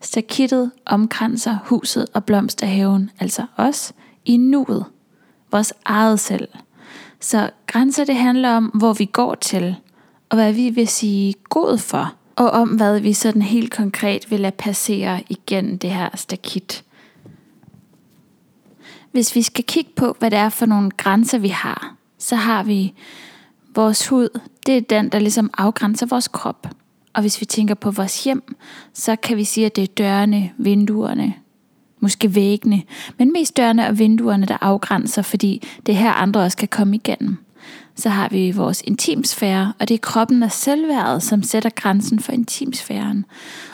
Stakittet 0.00 0.70
omkranser 0.86 1.58
huset 1.64 2.06
og 2.14 2.24
blomsterhaven, 2.24 3.10
altså 3.20 3.46
os, 3.56 3.92
i 4.24 4.36
nuet. 4.36 4.84
Vores 5.50 5.72
eget 5.84 6.20
selv. 6.20 6.48
Så 7.20 7.50
grænser 7.66 8.04
det 8.04 8.16
handler 8.16 8.50
om, 8.50 8.64
hvor 8.64 8.92
vi 8.92 9.04
går 9.04 9.34
til, 9.34 9.76
og 10.28 10.36
hvad 10.36 10.52
vi 10.52 10.70
vil 10.70 10.88
sige 10.88 11.34
god 11.48 11.78
for– 11.78 12.12
og 12.40 12.50
om 12.50 12.68
hvad 12.68 13.00
vi 13.00 13.12
sådan 13.12 13.42
helt 13.42 13.72
konkret 13.72 14.30
vil 14.30 14.40
lade 14.40 14.54
passere 14.58 15.22
igennem 15.28 15.78
det 15.78 15.90
her 15.90 16.08
stakit. 16.14 16.84
Hvis 19.12 19.34
vi 19.34 19.42
skal 19.42 19.64
kigge 19.64 19.90
på, 19.96 20.16
hvad 20.18 20.30
det 20.30 20.38
er 20.38 20.48
for 20.48 20.66
nogle 20.66 20.90
grænser, 20.90 21.38
vi 21.38 21.48
har, 21.48 21.94
så 22.18 22.36
har 22.36 22.62
vi 22.62 22.92
vores 23.74 24.08
hud, 24.08 24.40
det 24.66 24.76
er 24.76 24.80
den, 24.80 25.08
der 25.08 25.18
ligesom 25.18 25.50
afgrænser 25.58 26.06
vores 26.06 26.28
krop. 26.28 26.66
Og 27.12 27.20
hvis 27.20 27.40
vi 27.40 27.46
tænker 27.46 27.74
på 27.74 27.90
vores 27.90 28.24
hjem, 28.24 28.56
så 28.94 29.16
kan 29.16 29.36
vi 29.36 29.44
sige, 29.44 29.66
at 29.66 29.76
det 29.76 29.82
er 29.82 29.94
dørene, 29.98 30.52
vinduerne, 30.58 31.34
måske 32.00 32.34
væggene, 32.34 32.82
men 33.18 33.32
mest 33.32 33.56
dørene 33.56 33.88
og 33.88 33.98
vinduerne, 33.98 34.46
der 34.46 34.56
afgrænser, 34.60 35.22
fordi 35.22 35.68
det 35.86 35.92
er 35.92 35.98
her 35.98 36.12
andre 36.12 36.40
også 36.40 36.56
kan 36.56 36.68
komme 36.68 36.96
igennem 36.96 37.38
så 38.00 38.08
har 38.08 38.28
vi 38.28 38.50
vores 38.50 38.82
intimsfære, 38.86 39.72
og 39.78 39.88
det 39.88 39.94
er 39.94 39.98
kroppen 39.98 40.42
og 40.42 40.52
selvværdet, 40.52 41.22
som 41.22 41.42
sætter 41.42 41.70
grænsen 41.70 42.20
for 42.20 42.32
intimsfæren. 42.32 43.24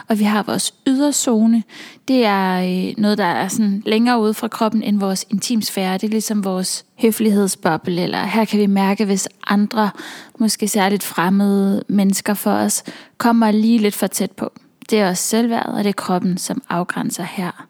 Og 0.09 0.19
vi 0.19 0.25
har 0.25 0.43
vores 0.43 0.75
yderzone, 0.87 1.63
det 2.09 2.25
er 2.25 2.61
øh, 2.89 2.95
noget, 2.99 3.19
der 3.19 3.25
er 3.25 3.49
sådan 3.49 3.83
længere 3.87 4.21
ude 4.21 4.35
fra 4.35 4.49
kroppen 4.49 4.83
end 4.83 5.01
vores 5.01 5.27
intimsfære. 5.31 5.95
Det 5.95 6.05
er 6.05 6.09
ligesom 6.09 6.45
vores 6.45 6.85
høflighedsboble, 6.99 8.03
eller 8.03 8.25
her 8.25 8.45
kan 8.45 8.61
vi 8.61 8.67
mærke, 8.67 9.05
hvis 9.05 9.29
andre, 9.47 9.91
måske 10.39 10.69
særligt 10.69 11.03
fremmede 11.03 11.85
mennesker 11.89 12.35
for 12.35 12.53
os, 12.53 12.83
kommer 13.19 13.51
lige 13.51 13.79
lidt 13.79 13.95
for 13.95 14.07
tæt 14.07 14.31
på. 14.31 14.53
Det 14.91 15.01
er 15.01 15.09
også 15.09 15.23
selvværdet, 15.23 15.75
og 15.75 15.85
det 15.85 15.89
er 15.89 15.93
kroppen, 15.93 16.39
som 16.39 16.63
afgrænser 16.69 17.23
her. 17.23 17.67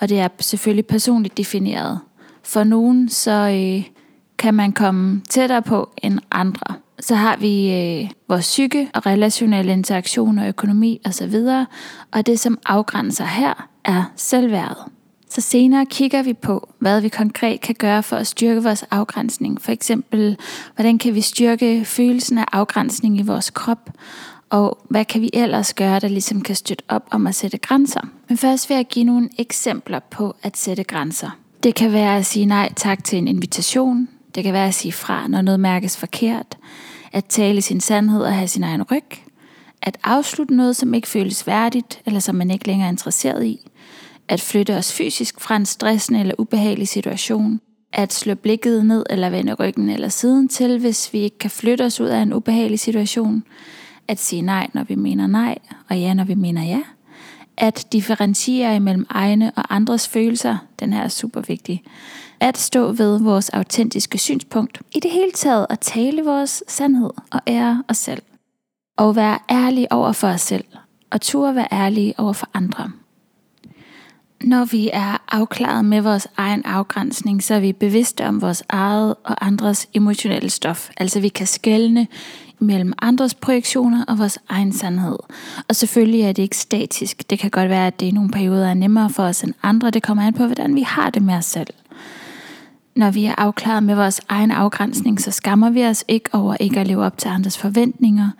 Og 0.00 0.08
det 0.08 0.20
er 0.20 0.28
selvfølgelig 0.40 0.86
personligt 0.86 1.36
defineret. 1.36 2.00
For 2.42 2.64
nogen 2.64 3.08
så 3.08 3.30
øh, 3.32 3.99
kan 4.40 4.54
man 4.54 4.72
komme 4.72 5.22
tættere 5.28 5.62
på 5.62 5.90
end 6.02 6.18
andre. 6.30 6.74
Så 7.00 7.14
har 7.14 7.36
vi 7.36 7.72
øh, 7.72 8.10
vores 8.28 8.44
psyke 8.44 8.88
og 8.94 9.06
relationelle 9.06 9.72
interaktioner, 9.72 10.48
økonomi 10.48 11.00
osv. 11.04 11.34
Og 12.12 12.26
det, 12.26 12.40
som 12.40 12.58
afgrænser 12.66 13.24
her, 13.24 13.68
er 13.84 14.04
selvværdet. 14.16 14.76
Så 15.30 15.40
senere 15.40 15.86
kigger 15.86 16.22
vi 16.22 16.32
på, 16.32 16.68
hvad 16.78 17.00
vi 17.00 17.08
konkret 17.08 17.60
kan 17.60 17.74
gøre 17.74 18.02
for 18.02 18.16
at 18.16 18.26
styrke 18.26 18.62
vores 18.62 18.82
afgrænsning. 18.90 19.60
For 19.60 19.72
eksempel, 19.72 20.36
hvordan 20.74 20.98
kan 20.98 21.14
vi 21.14 21.20
styrke 21.20 21.84
følelsen 21.84 22.38
af 22.38 22.44
afgrænsning 22.52 23.18
i 23.18 23.22
vores 23.22 23.50
krop, 23.50 23.90
og 24.50 24.78
hvad 24.88 25.04
kan 25.04 25.20
vi 25.20 25.30
ellers 25.32 25.74
gøre, 25.74 26.00
der 26.00 26.08
ligesom 26.08 26.40
kan 26.40 26.56
støtte 26.56 26.84
op 26.88 27.08
om 27.10 27.26
at 27.26 27.34
sætte 27.34 27.58
grænser. 27.58 28.00
Men 28.28 28.38
først 28.38 28.68
vil 28.68 28.74
jeg 28.74 28.86
give 28.86 29.04
nogle 29.04 29.28
eksempler 29.38 29.98
på 29.98 30.36
at 30.42 30.56
sætte 30.56 30.84
grænser. 30.84 31.30
Det 31.62 31.74
kan 31.74 31.92
være 31.92 32.16
at 32.16 32.26
sige 32.26 32.46
nej 32.46 32.72
tak 32.76 33.04
til 33.04 33.18
en 33.18 33.28
invitation, 33.28 34.08
det 34.34 34.44
kan 34.44 34.52
være 34.52 34.68
at 34.68 34.74
sige 34.74 34.92
fra, 34.92 35.28
når 35.28 35.42
noget 35.42 35.60
mærkes 35.60 35.96
forkert, 35.96 36.58
at 37.12 37.24
tale 37.24 37.62
sin 37.62 37.80
sandhed 37.80 38.22
og 38.22 38.34
have 38.34 38.48
sin 38.48 38.64
egen 38.64 38.82
ryg, 38.82 39.04
at 39.82 39.98
afslutte 40.04 40.54
noget, 40.54 40.76
som 40.76 40.94
ikke 40.94 41.08
føles 41.08 41.46
værdigt, 41.46 42.02
eller 42.06 42.20
som 42.20 42.34
man 42.34 42.50
ikke 42.50 42.66
længere 42.66 42.86
er 42.86 42.92
interesseret 42.92 43.44
i, 43.44 43.68
at 44.28 44.40
flytte 44.40 44.76
os 44.76 44.92
fysisk 44.92 45.40
fra 45.40 45.56
en 45.56 45.66
stressende 45.66 46.20
eller 46.20 46.34
ubehagelig 46.38 46.88
situation, 46.88 47.60
at 47.92 48.12
slå 48.12 48.34
blikket 48.34 48.86
ned 48.86 49.04
eller 49.10 49.30
vende 49.30 49.54
ryggen 49.54 49.90
eller 49.90 50.08
siden 50.08 50.48
til, 50.48 50.78
hvis 50.78 51.12
vi 51.12 51.18
ikke 51.18 51.38
kan 51.38 51.50
flytte 51.50 51.82
os 51.82 52.00
ud 52.00 52.06
af 52.06 52.18
en 52.18 52.32
ubehagelig 52.32 52.80
situation, 52.80 53.44
at 54.08 54.18
sige 54.18 54.42
nej, 54.42 54.70
når 54.72 54.84
vi 54.84 54.94
mener 54.94 55.26
nej, 55.26 55.58
og 55.88 55.98
ja, 55.98 56.14
når 56.14 56.24
vi 56.24 56.34
mener 56.34 56.62
ja, 56.64 56.82
at 57.60 57.86
differentiere 57.92 58.76
imellem 58.76 59.06
egne 59.08 59.52
og 59.56 59.74
andres 59.74 60.08
følelser, 60.08 60.56
den 60.80 60.92
her 60.92 61.02
er 61.02 61.08
super 61.08 61.40
vigtig, 61.40 61.82
at 62.40 62.58
stå 62.58 62.92
ved 62.92 63.20
vores 63.20 63.48
autentiske 63.48 64.18
synspunkt. 64.18 64.80
I 64.94 65.00
det 65.00 65.10
hele 65.10 65.32
taget 65.32 65.66
at 65.70 65.80
tale 65.80 66.24
vores 66.24 66.62
sandhed 66.68 67.10
og 67.30 67.40
ære 67.46 67.84
os 67.88 67.96
selv. 67.96 68.22
Og 68.96 69.16
være 69.16 69.38
ærlige 69.50 69.92
over 69.92 70.12
for 70.12 70.28
os 70.28 70.40
selv. 70.40 70.64
Og 71.10 71.20
turde 71.20 71.54
være 71.54 71.68
ærlige 71.72 72.14
over 72.18 72.32
for 72.32 72.48
andre. 72.54 72.90
Når 74.40 74.64
vi 74.64 74.90
er 74.92 75.22
afklaret 75.28 75.84
med 75.84 76.00
vores 76.00 76.28
egen 76.36 76.64
afgrænsning, 76.64 77.42
så 77.42 77.54
er 77.54 77.60
vi 77.60 77.72
bevidste 77.72 78.26
om 78.26 78.42
vores 78.42 78.62
eget 78.68 79.14
og 79.24 79.46
andres 79.46 79.88
emotionelle 79.94 80.50
stof. 80.50 80.90
Altså 80.96 81.20
vi 81.20 81.28
kan 81.28 81.46
skelne 81.46 82.06
mellem 82.60 82.92
andres 83.02 83.34
projektioner 83.34 84.04
og 84.08 84.18
vores 84.18 84.38
egen 84.48 84.72
sandhed. 84.72 85.18
Og 85.68 85.76
selvfølgelig 85.76 86.20
er 86.20 86.32
det 86.32 86.42
ikke 86.42 86.56
statisk. 86.56 87.30
Det 87.30 87.38
kan 87.38 87.50
godt 87.50 87.68
være, 87.68 87.86
at 87.86 88.00
det 88.00 88.06
i 88.06 88.10
nogle 88.10 88.30
perioder 88.30 88.68
er 88.68 88.74
nemmere 88.74 89.10
for 89.10 89.22
os 89.22 89.42
end 89.42 89.54
andre. 89.62 89.90
Det 89.90 90.02
kommer 90.02 90.26
an 90.26 90.34
på, 90.34 90.46
hvordan 90.46 90.74
vi 90.74 90.82
har 90.82 91.10
det 91.10 91.22
med 91.22 91.34
os 91.34 91.44
selv. 91.44 91.74
Når 92.96 93.10
vi 93.10 93.24
er 93.24 93.34
afklaret 93.38 93.82
med 93.82 93.94
vores 93.94 94.20
egen 94.28 94.50
afgrænsning, 94.50 95.20
så 95.20 95.30
skammer 95.30 95.70
vi 95.70 95.84
os 95.84 96.04
ikke 96.08 96.30
over 96.32 96.56
ikke 96.60 96.80
at 96.80 96.86
leve 96.86 97.04
op 97.04 97.18
til 97.18 97.28
andres 97.28 97.58
forventninger. 97.58 98.30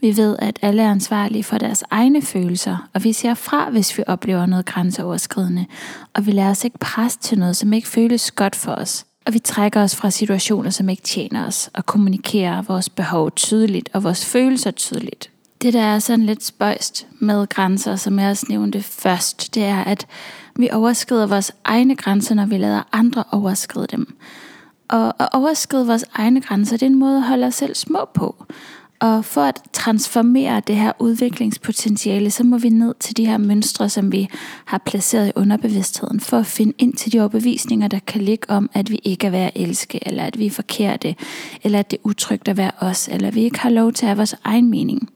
Vi 0.00 0.16
ved, 0.16 0.36
at 0.38 0.58
alle 0.62 0.82
er 0.82 0.90
ansvarlige 0.90 1.44
for 1.44 1.58
deres 1.58 1.84
egne 1.90 2.22
følelser, 2.22 2.88
og 2.94 3.04
vi 3.04 3.12
ser 3.12 3.34
fra, 3.34 3.70
hvis 3.70 3.98
vi 3.98 4.02
oplever 4.06 4.46
noget 4.46 4.66
grænseoverskridende. 4.66 5.66
Og 6.14 6.26
vi 6.26 6.30
lader 6.30 6.50
os 6.50 6.64
ikke 6.64 6.78
presse 6.78 7.18
til 7.18 7.38
noget, 7.38 7.56
som 7.56 7.72
ikke 7.72 7.88
føles 7.88 8.30
godt 8.30 8.56
for 8.56 8.72
os. 8.72 9.06
Og 9.26 9.34
vi 9.34 9.38
trækker 9.38 9.82
os 9.82 9.96
fra 9.96 10.10
situationer, 10.10 10.70
som 10.70 10.88
ikke 10.88 11.02
tjener 11.02 11.46
os, 11.46 11.70
og 11.74 11.86
kommunikerer 11.86 12.62
vores 12.62 12.88
behov 12.88 13.30
tydeligt 13.30 13.88
og 13.92 14.04
vores 14.04 14.24
følelser 14.24 14.70
tydeligt. 14.70 15.30
Det, 15.62 15.74
der 15.74 15.82
er 15.82 15.98
sådan 15.98 16.26
lidt 16.26 16.44
spøjst 16.44 17.06
med 17.18 17.46
grænser, 17.46 17.96
som 17.96 18.18
jeg 18.18 18.30
også 18.30 18.46
nævnte 18.48 18.82
først, 18.82 19.54
det 19.54 19.64
er, 19.64 19.84
at 19.84 20.06
vi 20.56 20.68
overskrider 20.72 21.26
vores 21.26 21.52
egne 21.64 21.96
grænser, 21.96 22.34
når 22.34 22.46
vi 22.46 22.58
lader 22.58 22.82
andre 22.92 23.24
overskride 23.30 23.86
dem. 23.86 24.16
Og 24.88 25.22
at 25.22 25.28
overskride 25.32 25.86
vores 25.86 26.04
egne 26.14 26.40
grænser, 26.40 26.76
det 26.76 26.86
er 26.86 26.90
en 26.90 26.98
måde 26.98 27.16
at 27.16 27.22
holde 27.22 27.46
os 27.46 27.54
selv 27.54 27.74
små 27.74 28.08
på. 28.14 28.44
Og 29.00 29.24
for 29.24 29.40
at 29.40 29.62
transformere 29.72 30.62
det 30.66 30.76
her 30.76 30.92
udviklingspotentiale, 30.98 32.30
så 32.30 32.44
må 32.44 32.58
vi 32.58 32.68
ned 32.68 32.94
til 33.00 33.16
de 33.16 33.26
her 33.26 33.38
mønstre, 33.38 33.88
som 33.88 34.12
vi 34.12 34.28
har 34.64 34.78
placeret 34.78 35.28
i 35.28 35.32
underbevidstheden, 35.36 36.20
for 36.20 36.38
at 36.38 36.46
finde 36.46 36.72
ind 36.78 36.94
til 36.94 37.12
de 37.12 37.20
overbevisninger, 37.20 37.88
der 37.88 37.98
kan 38.06 38.20
ligge 38.20 38.50
om, 38.50 38.70
at 38.74 38.90
vi 38.90 39.00
ikke 39.04 39.26
er 39.26 39.30
værd 39.30 39.52
at 39.54 39.62
elske, 39.62 40.08
eller 40.08 40.24
at 40.24 40.38
vi 40.38 40.46
er 40.46 40.50
forkerte, 40.50 41.14
eller 41.62 41.78
at 41.78 41.90
det 41.90 41.96
er 41.96 42.00
utrygt 42.04 42.48
at 42.48 42.56
være 42.56 42.70
os, 42.78 43.08
eller 43.08 43.28
at 43.28 43.34
vi 43.34 43.42
ikke 43.42 43.58
har 43.58 43.70
lov 43.70 43.92
til 43.92 44.06
at 44.06 44.08
have 44.08 44.16
vores 44.16 44.36
egen 44.44 44.70
mening. 44.70 45.08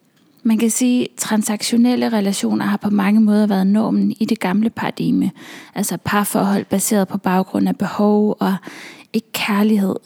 Man 0.43 0.59
kan 0.59 0.71
sige, 0.71 1.03
at 1.03 1.09
transaktionelle 1.17 2.09
relationer 2.09 2.65
har 2.65 2.77
på 2.77 2.91
mange 2.91 3.21
måder 3.21 3.47
været 3.47 3.67
normen 3.67 4.17
i 4.21 4.25
det 4.25 4.41
gamle 4.41 4.71
paradigme. 4.71 5.31
Altså 5.75 5.99
parforhold 6.05 6.65
baseret 6.65 7.09
på 7.09 7.19
baggrund 7.19 7.69
af 7.69 7.77
behov 7.77 8.37
og 8.41 8.55
ikke 9.13 9.33
kærlighed. 9.33 9.97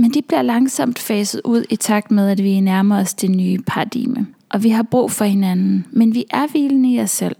Men 0.00 0.10
de 0.10 0.22
bliver 0.22 0.42
langsomt 0.42 0.98
faset 0.98 1.40
ud 1.44 1.64
i 1.70 1.76
takt 1.76 2.10
med, 2.10 2.30
at 2.30 2.42
vi 2.42 2.60
nærmer 2.60 3.00
os 3.00 3.14
det 3.14 3.30
nye 3.30 3.58
paradigme. 3.66 4.26
Og 4.48 4.62
vi 4.62 4.68
har 4.68 4.82
brug 4.82 5.10
for 5.10 5.24
hinanden, 5.24 5.86
men 5.90 6.14
vi 6.14 6.24
er 6.30 6.46
hvilende 6.50 6.92
i 6.92 7.00
os 7.00 7.10
selv. 7.10 7.36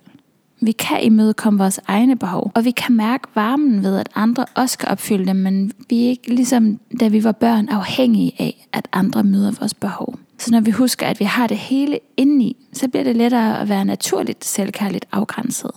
Vi 0.63 0.73
kan 0.73 1.03
imødekomme 1.03 1.59
vores 1.59 1.81
egne 1.87 2.17
behov, 2.17 2.53
og 2.55 2.65
vi 2.65 2.71
kan 2.71 2.97
mærke 2.97 3.29
varmen 3.35 3.83
ved, 3.83 3.97
at 3.97 4.09
andre 4.15 4.45
også 4.55 4.79
kan 4.79 4.89
opfylde 4.89 5.27
dem, 5.27 5.37
men 5.37 5.73
vi 5.89 6.05
er 6.05 6.09
ikke 6.09 6.35
ligesom 6.35 6.79
da 7.01 7.09
vi 7.09 7.25
var 7.25 7.33
børn 7.33 7.69
afhængige 7.69 8.33
af, 8.39 8.67
at 8.73 8.89
andre 8.93 9.23
møder 9.23 9.53
vores 9.61 9.75
behov. 9.75 10.19
Så 10.39 10.51
når 10.51 10.61
vi 10.61 10.71
husker, 10.71 11.07
at 11.07 11.21
vi 11.21 11.25
har 11.25 11.47
det 11.47 11.57
hele 11.57 11.99
indeni, 12.17 12.57
så 12.73 12.89
bliver 12.89 13.05
det 13.05 13.17
lettere 13.17 13.61
at 13.61 13.69
være 13.69 13.85
naturligt 13.85 14.45
selvkærligt 14.45 15.07
afgrænset. 15.13 15.71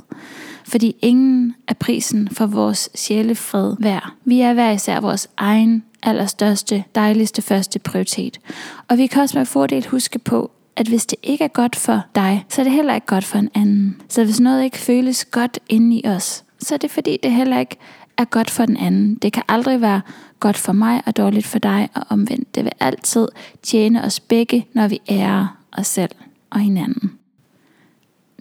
Fordi 0.66 0.96
ingen 1.02 1.56
er 1.68 1.74
prisen 1.74 2.30
for 2.32 2.46
vores 2.46 2.90
sjælefred 2.96 3.76
værd. 3.80 4.14
Vi 4.26 4.42
er 4.42 4.54
hver 4.54 4.72
især 4.72 5.00
vores 5.00 5.30
egen 5.38 5.84
allerstørste, 6.04 6.84
dejligste 6.96 7.42
første 7.42 7.80
prioritet. 7.80 8.40
Og 8.88 8.98
vi 8.98 9.08
kan 9.08 9.22
også 9.22 9.38
med 9.38 9.46
fordel 9.46 9.88
huske 9.88 10.20
på, 10.20 10.52
at 10.76 10.88
hvis 10.88 11.06
det 11.06 11.20
ikke 11.24 11.44
er 11.44 11.48
godt 11.48 11.76
for 11.76 12.02
dig, 12.16 12.46
så 12.50 12.62
er 12.62 12.64
det 12.64 12.74
heller 12.74 12.96
ikke 12.96 13.08
godt 13.08 13.24
for 13.24 13.38
en 13.38 13.50
anden. 13.56 14.02
Så 14.10 14.24
hvis 14.24 14.40
noget 14.40 14.64
ikke 14.64 14.78
føles 14.78 15.26
godt 15.26 15.60
inde 15.70 15.96
i 15.96 16.08
os, 16.08 16.44
så 16.60 16.74
er 16.74 16.78
det 16.78 16.92
fordi, 16.92 17.18
det 17.24 17.32
heller 17.32 17.60
ikke 17.60 17.78
er 18.18 18.26
godt 18.26 18.50
for 18.50 18.66
den 18.66 18.78
anden. 18.78 19.16
Det 19.16 19.34
kan 19.34 19.44
aldrig 19.48 19.82
være 19.82 20.02
godt 20.40 20.58
for 20.58 20.74
mig 20.74 21.02
og 21.06 21.18
dårligt 21.18 21.46
for 21.46 21.60
dig 21.60 21.90
og 21.94 22.04
omvendt. 22.10 22.56
Det 22.56 22.64
vil 22.64 22.72
altid 22.80 23.28
tjene 23.62 24.04
os 24.04 24.20
begge, 24.20 24.68
når 24.74 24.88
vi 24.88 25.02
ærer 25.10 25.58
os 25.72 25.88
selv 25.88 26.12
og 26.50 26.60
hinanden. 26.60 27.12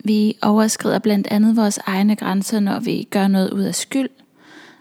Vi 0.05 0.37
overskrider 0.43 0.99
blandt 0.99 1.27
andet 1.31 1.57
vores 1.57 1.79
egne 1.87 2.17
grænser, 2.17 2.61
når 2.61 2.81
vi 2.81 3.09
gør 3.11 3.29
noget 3.29 3.51
ud 3.51 3.63
af 3.63 3.75
skyld, 3.75 4.09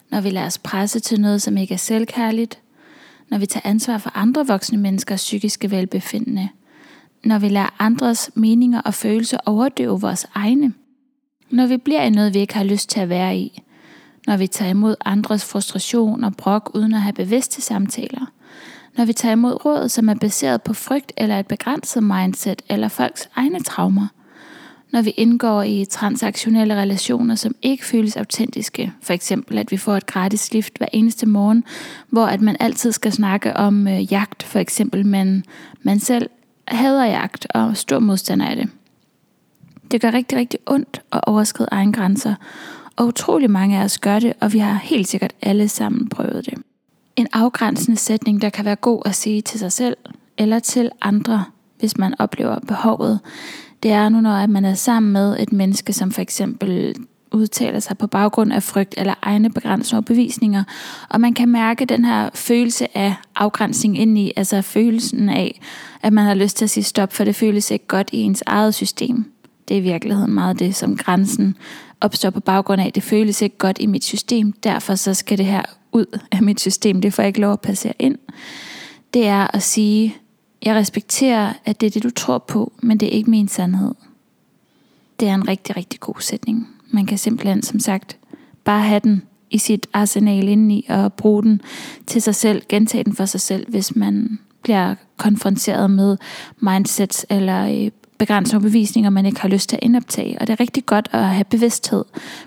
når 0.09 0.21
vi 0.21 0.29
lader 0.29 0.45
os 0.45 0.57
presse 0.57 0.99
til 0.99 1.21
noget, 1.21 1.41
som 1.41 1.57
ikke 1.57 1.73
er 1.73 1.77
selvkærligt, 1.77 2.59
når 3.31 3.37
vi 3.37 3.45
tager 3.45 3.69
ansvar 3.69 3.97
for 3.97 4.11
andre 4.17 4.47
voksne 4.47 4.77
menneskers 4.77 5.21
psykiske 5.21 5.71
velbefindende, 5.71 6.49
når 7.23 7.39
vi 7.39 7.49
lader 7.49 7.75
andres 7.79 8.31
meninger 8.35 8.81
og 8.81 8.93
følelser 8.93 9.37
overdøve 9.45 10.01
vores 10.01 10.27
egne, 10.33 10.73
når 11.49 11.67
vi 11.67 11.77
bliver 11.77 12.01
i 12.01 12.09
noget, 12.09 12.33
vi 12.33 12.39
ikke 12.39 12.55
har 12.55 12.63
lyst 12.63 12.89
til 12.89 12.99
at 12.99 13.09
være 13.09 13.37
i, 13.37 13.63
når 14.27 14.37
vi 14.37 14.47
tager 14.47 14.71
imod 14.71 14.95
andres 15.05 15.45
frustration 15.45 16.23
og 16.23 16.35
brok 16.35 16.71
uden 16.73 16.93
at 16.93 17.01
have 17.01 17.13
bevidste 17.13 17.61
samtaler, 17.61 18.25
når 18.97 19.05
vi 19.05 19.13
tager 19.13 19.33
imod 19.33 19.65
råd, 19.65 19.89
som 19.89 20.09
er 20.09 20.15
baseret 20.15 20.61
på 20.61 20.73
frygt 20.73 21.11
eller 21.17 21.39
et 21.39 21.47
begrænset 21.47 22.03
mindset 22.03 22.61
eller 22.69 22.87
folks 22.87 23.29
egne 23.35 23.59
traumer, 23.59 24.07
når 24.91 25.01
vi 25.01 25.09
indgår 25.09 25.63
i 25.63 25.85
transaktionelle 25.89 26.75
relationer, 26.75 27.35
som 27.35 27.55
ikke 27.61 27.85
føles 27.85 28.17
autentiske. 28.17 28.93
For 29.01 29.13
eksempel, 29.13 29.57
at 29.57 29.71
vi 29.71 29.77
får 29.77 29.97
et 29.97 30.05
gratis 30.05 30.53
lift 30.53 30.77
hver 30.77 30.87
eneste 30.93 31.25
morgen, 31.25 31.63
hvor 32.09 32.25
at 32.25 32.41
man 32.41 32.57
altid 32.59 32.91
skal 32.91 33.11
snakke 33.11 33.57
om 33.57 33.87
øh, 33.87 34.13
jagt, 34.13 34.43
for 34.43 34.59
eksempel, 34.59 35.05
men 35.05 35.43
man 35.81 35.99
selv 35.99 36.29
hader 36.67 37.05
jagt 37.05 37.47
og 37.49 37.77
stor 37.77 37.99
modstander 37.99 38.45
af 38.45 38.55
det. 38.55 38.69
Det 39.91 40.01
gør 40.01 40.11
rigtig, 40.13 40.37
rigtig 40.37 40.59
ondt 40.65 41.01
at 41.11 41.21
overskride 41.27 41.69
egen 41.71 41.93
grænser, 41.93 42.35
og 42.95 43.05
utrolig 43.05 43.51
mange 43.51 43.79
af 43.79 43.83
os 43.83 43.99
gør 43.99 44.19
det, 44.19 44.33
og 44.39 44.53
vi 44.53 44.59
har 44.59 44.73
helt 44.73 45.07
sikkert 45.07 45.33
alle 45.41 45.67
sammen 45.67 46.09
prøvet 46.09 46.45
det. 46.45 46.53
En 47.15 47.27
afgrænsende 47.33 47.97
sætning, 47.97 48.41
der 48.41 48.49
kan 48.49 48.65
være 48.65 48.75
god 48.75 49.01
at 49.05 49.15
sige 49.15 49.41
til 49.41 49.59
sig 49.59 49.71
selv 49.71 49.97
eller 50.37 50.59
til 50.59 50.89
andre, 51.01 51.45
hvis 51.79 51.97
man 51.97 52.15
oplever 52.19 52.59
behovet, 52.59 53.19
det 53.83 53.91
er 53.91 54.09
nu, 54.09 54.21
når 54.21 54.47
man 54.47 54.65
er 54.65 54.73
sammen 54.73 55.11
med 55.11 55.39
et 55.39 55.53
menneske, 55.53 55.93
som 55.93 56.11
for 56.11 56.21
eksempel 56.21 56.95
udtaler 57.31 57.79
sig 57.79 57.97
på 57.97 58.07
baggrund 58.07 58.53
af 58.53 58.63
frygt 58.63 58.95
eller 58.97 59.13
egne 59.21 59.49
begrænsende 59.49 59.97
overbevisninger, 59.97 60.63
og 61.09 61.21
man 61.21 61.33
kan 61.33 61.49
mærke 61.49 61.85
den 61.85 62.05
her 62.05 62.29
følelse 62.33 62.97
af 62.97 63.15
afgrænsning 63.35 63.99
ind 63.99 64.17
i, 64.17 64.31
altså 64.35 64.61
følelsen 64.61 65.29
af, 65.29 65.61
at 66.01 66.13
man 66.13 66.25
har 66.25 66.33
lyst 66.33 66.57
til 66.57 66.65
at 66.65 66.69
sige 66.69 66.83
stop, 66.83 67.13
for 67.13 67.23
det 67.23 67.35
føles 67.35 67.71
ikke 67.71 67.87
godt 67.87 68.09
i 68.13 68.17
ens 68.17 68.43
eget 68.45 68.75
system. 68.75 69.25
Det 69.67 69.77
er 69.77 69.79
i 69.81 69.83
virkeligheden 69.83 70.33
meget 70.33 70.59
det, 70.59 70.75
som 70.75 70.97
grænsen 70.97 71.57
opstår 72.01 72.29
på 72.29 72.39
baggrund 72.39 72.81
af. 72.81 72.93
Det 72.93 73.03
føles 73.03 73.41
ikke 73.41 73.57
godt 73.57 73.77
i 73.79 73.85
mit 73.85 74.03
system, 74.03 74.51
derfor 74.51 74.95
så 74.95 75.13
skal 75.13 75.37
det 75.37 75.45
her 75.45 75.61
ud 75.91 76.19
af 76.31 76.41
mit 76.41 76.59
system. 76.59 77.01
Det 77.01 77.13
får 77.13 77.23
jeg 77.23 77.27
ikke 77.27 77.41
lov 77.41 77.53
at 77.53 77.61
passere 77.61 77.93
ind. 77.99 78.17
Det 79.13 79.27
er 79.27 79.55
at 79.55 79.63
sige, 79.63 80.15
jeg 80.61 80.75
respekterer, 80.75 81.53
at 81.65 81.81
det 81.81 81.87
er 81.87 81.91
det, 81.91 82.03
du 82.03 82.09
tror 82.09 82.37
på, 82.37 82.73
men 82.81 82.97
det 82.97 83.07
er 83.07 83.11
ikke 83.11 83.29
min 83.29 83.47
sandhed. 83.47 83.93
Det 85.19 85.27
er 85.27 85.35
en 85.35 85.47
rigtig, 85.47 85.77
rigtig 85.77 85.99
god 85.99 86.15
sætning. 86.19 86.67
Man 86.89 87.05
kan 87.05 87.17
simpelthen, 87.17 87.63
som 87.63 87.79
sagt, 87.79 88.17
bare 88.63 88.81
have 88.81 88.99
den 88.99 89.21
i 89.49 89.57
sit 89.57 89.87
arsenal 89.93 90.47
indeni 90.47 90.85
og 90.89 91.13
bruge 91.13 91.43
den 91.43 91.61
til 92.07 92.21
sig 92.21 92.35
selv, 92.35 92.61
gentage 92.69 93.03
den 93.03 93.15
for 93.15 93.25
sig 93.25 93.41
selv, 93.41 93.69
hvis 93.69 93.95
man 93.95 94.39
bliver 94.63 94.95
konfronteret 95.17 95.91
med 95.91 96.17
mindsets 96.59 97.25
eller 97.29 97.85
øh, 97.85 97.91
begrænsende 98.21 98.61
bevisninger, 98.61 99.09
man 99.09 99.25
ikke 99.25 99.41
har 99.41 99.49
lyst 99.49 99.69
til 99.69 99.75
at 99.75 99.83
indoptage. 99.83 100.37
Og 100.41 100.47
det 100.47 100.53
er 100.53 100.59
rigtig 100.59 100.85
godt 100.85 101.09
at 101.11 101.25
have 101.25 101.43
bevidsthed 101.43 102.03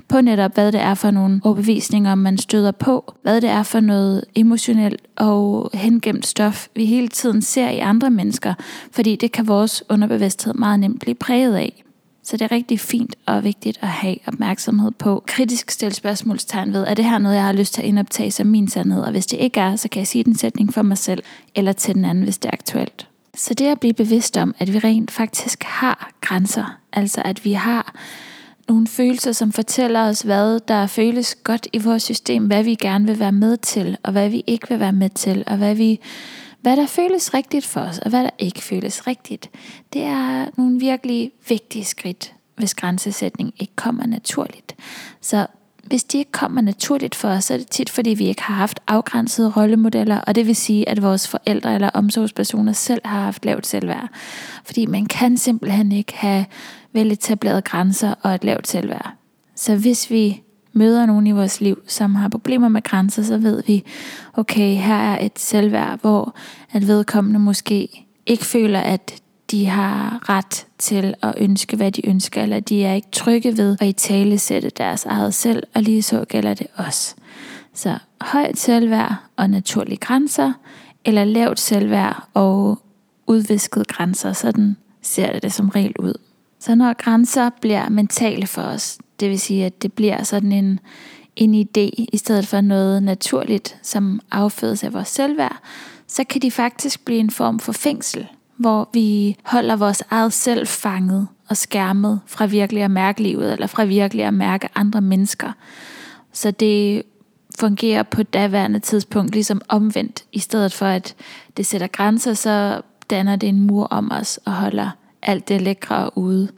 på 0.08 0.20
netop, 0.20 0.54
hvad 0.54 0.72
det 0.72 0.80
er 0.80 0.94
for 0.94 1.10
nogle 1.10 1.40
overbevisninger, 1.44 2.14
man 2.14 2.38
støder 2.38 2.70
på. 2.70 3.14
Hvad 3.22 3.40
det 3.40 3.50
er 3.50 3.62
for 3.62 3.80
noget 3.80 4.24
emotionelt 4.34 5.02
og 5.16 5.70
hengemt 5.74 6.26
stof, 6.26 6.68
vi 6.74 6.84
hele 6.84 7.08
tiden 7.08 7.42
ser 7.42 7.70
i 7.70 7.78
andre 7.78 8.10
mennesker. 8.10 8.54
Fordi 8.92 9.16
det 9.16 9.32
kan 9.32 9.48
vores 9.48 9.82
underbevidsthed 9.88 10.54
meget 10.54 10.80
nemt 10.80 11.00
blive 11.00 11.14
præget 11.14 11.54
af. 11.54 11.84
Så 12.22 12.36
det 12.36 12.44
er 12.44 12.52
rigtig 12.52 12.80
fint 12.80 13.16
og 13.26 13.44
vigtigt 13.44 13.78
at 13.82 13.88
have 13.88 14.16
opmærksomhed 14.26 14.90
på. 14.90 15.22
Kritisk 15.26 15.70
stille 15.70 15.94
spørgsmålstegn 15.94 16.72
ved, 16.72 16.84
er 16.86 16.94
det 16.94 17.04
her 17.04 17.18
noget, 17.18 17.36
jeg 17.36 17.44
har 17.44 17.52
lyst 17.52 17.74
til 17.74 17.82
at 17.82 17.88
indoptage 17.88 18.30
som 18.30 18.46
min 18.46 18.68
sandhed? 18.68 19.02
Og 19.02 19.10
hvis 19.10 19.26
det 19.26 19.40
ikke 19.40 19.60
er, 19.60 19.76
så 19.76 19.88
kan 19.88 19.98
jeg 19.98 20.06
sige 20.06 20.24
den 20.24 20.36
sætning 20.36 20.74
for 20.74 20.82
mig 20.82 20.98
selv, 20.98 21.22
eller 21.54 21.72
til 21.72 21.94
den 21.94 22.04
anden, 22.04 22.24
hvis 22.24 22.38
det 22.38 22.48
er 22.48 22.52
aktuelt. 22.52 23.08
Så 23.34 23.54
det 23.54 23.66
at 23.66 23.80
blive 23.80 23.94
bevidst 23.94 24.36
om, 24.36 24.54
at 24.58 24.72
vi 24.72 24.78
rent 24.78 25.10
faktisk 25.10 25.62
har 25.62 26.10
grænser, 26.20 26.78
altså 26.92 27.22
at 27.24 27.44
vi 27.44 27.52
har 27.52 27.94
nogle 28.68 28.86
følelser, 28.86 29.32
som 29.32 29.52
fortæller 29.52 30.08
os, 30.08 30.20
hvad 30.20 30.60
der 30.68 30.86
føles 30.86 31.34
godt 31.44 31.66
i 31.72 31.78
vores 31.78 32.02
system, 32.02 32.46
hvad 32.46 32.64
vi 32.64 32.74
gerne 32.74 33.06
vil 33.06 33.18
være 33.18 33.32
med 33.32 33.56
til, 33.56 33.98
og 34.02 34.12
hvad 34.12 34.28
vi 34.28 34.44
ikke 34.46 34.68
vil 34.68 34.80
være 34.80 34.92
med 34.92 35.10
til, 35.10 35.44
og 35.46 35.56
hvad, 35.56 35.74
vi, 35.74 36.00
hvad 36.60 36.76
der 36.76 36.86
føles 36.86 37.34
rigtigt 37.34 37.66
for 37.66 37.80
os, 37.80 37.98
og 37.98 38.10
hvad 38.10 38.24
der 38.24 38.30
ikke 38.38 38.62
føles 38.62 39.06
rigtigt. 39.06 39.50
Det 39.92 40.02
er 40.02 40.46
nogle 40.56 40.80
virkelig 40.80 41.32
vigtige 41.48 41.84
skridt, 41.84 42.34
hvis 42.56 42.74
grænsesætning 42.74 43.54
ikke 43.58 43.76
kommer 43.76 44.06
naturligt. 44.06 44.74
Så 45.20 45.46
hvis 45.86 46.04
de 46.04 46.18
ikke 46.18 46.32
kommer 46.32 46.60
naturligt 46.60 47.14
for 47.14 47.28
os, 47.28 47.44
så 47.44 47.54
er 47.54 47.58
det 47.58 47.66
tit, 47.66 47.90
fordi 47.90 48.10
vi 48.10 48.26
ikke 48.26 48.42
har 48.42 48.54
haft 48.54 48.80
afgrænsede 48.86 49.50
rollemodeller, 49.50 50.20
og 50.20 50.34
det 50.34 50.46
vil 50.46 50.56
sige, 50.56 50.88
at 50.88 51.02
vores 51.02 51.28
forældre 51.28 51.74
eller 51.74 51.90
omsorgspersoner 51.94 52.72
selv 52.72 53.00
har 53.04 53.20
haft 53.20 53.44
lavt 53.44 53.66
selvværd. 53.66 54.08
Fordi 54.64 54.86
man 54.86 55.06
kan 55.06 55.36
simpelthen 55.36 55.92
ikke 55.92 56.14
have 56.16 56.44
veletablerede 56.92 57.62
grænser 57.62 58.14
og 58.22 58.34
et 58.34 58.44
lavt 58.44 58.68
selvværd. 58.68 59.12
Så 59.56 59.76
hvis 59.76 60.10
vi 60.10 60.42
møder 60.72 61.06
nogen 61.06 61.26
i 61.26 61.32
vores 61.32 61.60
liv, 61.60 61.78
som 61.86 62.14
har 62.14 62.28
problemer 62.28 62.68
med 62.68 62.82
grænser, 62.82 63.22
så 63.22 63.38
ved 63.38 63.62
vi, 63.66 63.84
okay, 64.34 64.74
her 64.74 64.94
er 64.94 65.24
et 65.24 65.38
selvværd, 65.38 66.00
hvor 66.00 66.36
at 66.72 66.86
vedkommende 66.86 67.38
måske 67.38 68.06
ikke 68.26 68.44
føler, 68.44 68.80
at 68.80 69.22
de 69.54 69.66
har 69.66 70.28
ret 70.28 70.66
til 70.78 71.14
at 71.22 71.34
ønske, 71.36 71.76
hvad 71.76 71.92
de 71.92 72.08
ønsker, 72.08 72.42
eller 72.42 72.60
de 72.60 72.84
er 72.84 72.94
ikke 72.94 73.08
trygge 73.12 73.56
ved 73.56 73.76
at 73.80 73.86
i 73.86 73.92
tale 73.92 74.38
sætte 74.38 74.70
deres 74.70 75.04
eget 75.04 75.34
selv, 75.34 75.62
og 75.74 75.82
lige 75.82 76.02
så 76.02 76.24
gælder 76.28 76.54
det 76.54 76.66
også. 76.76 77.14
Så 77.74 77.98
højt 78.20 78.58
selvværd 78.58 79.14
og 79.36 79.50
naturlige 79.50 79.96
grænser, 79.96 80.52
eller 81.04 81.24
lavt 81.24 81.60
selvværd 81.60 82.28
og 82.34 82.78
udviskede 83.26 83.84
grænser, 83.84 84.32
sådan 84.32 84.76
ser 85.02 85.38
det 85.38 85.52
som 85.52 85.68
regel 85.68 85.94
ud. 85.98 86.14
Så 86.60 86.74
når 86.74 86.92
grænser 86.92 87.50
bliver 87.60 87.88
mentale 87.88 88.46
for 88.46 88.62
os, 88.62 88.98
det 89.20 89.30
vil 89.30 89.40
sige, 89.40 89.66
at 89.66 89.82
det 89.82 89.92
bliver 89.92 90.22
sådan 90.22 90.52
en, 90.52 90.80
en 91.36 91.54
idé, 91.54 92.04
i 92.12 92.16
stedet 92.16 92.46
for 92.46 92.60
noget 92.60 93.02
naturligt, 93.02 93.76
som 93.82 94.20
affødes 94.30 94.84
af 94.84 94.92
vores 94.92 95.08
selvværd, 95.08 95.58
så 96.06 96.24
kan 96.24 96.42
de 96.42 96.50
faktisk 96.50 97.04
blive 97.04 97.20
en 97.20 97.30
form 97.30 97.58
for 97.58 97.72
fængsel, 97.72 98.28
hvor 98.56 98.88
vi 98.92 99.36
holder 99.44 99.76
vores 99.76 100.02
eget 100.10 100.32
selv 100.32 100.66
fanget 100.66 101.28
og 101.48 101.56
skærmet 101.56 102.20
fra 102.26 102.46
virkelig 102.46 102.82
at 102.82 102.90
mærke 102.90 103.22
livet, 103.22 103.52
eller 103.52 103.66
fra 103.66 103.84
virkelig 103.84 104.24
at 104.24 104.34
mærke 104.34 104.68
andre 104.74 105.00
mennesker. 105.00 105.52
Så 106.32 106.50
det 106.50 107.02
fungerer 107.58 108.02
på 108.02 108.22
daværende 108.22 108.78
tidspunkt 108.78 109.32
ligesom 109.32 109.60
omvendt. 109.68 110.24
I 110.32 110.38
stedet 110.38 110.72
for 110.72 110.86
at 110.86 111.14
det 111.56 111.66
sætter 111.66 111.86
grænser, 111.86 112.34
så 112.34 112.80
danner 113.10 113.36
det 113.36 113.48
en 113.48 113.60
mur 113.60 113.84
om 113.84 114.12
os 114.12 114.40
og 114.44 114.52
holder 114.52 114.90
alt 115.22 115.48
det 115.48 115.60
lækre 115.60 116.18
ude. 116.18 116.48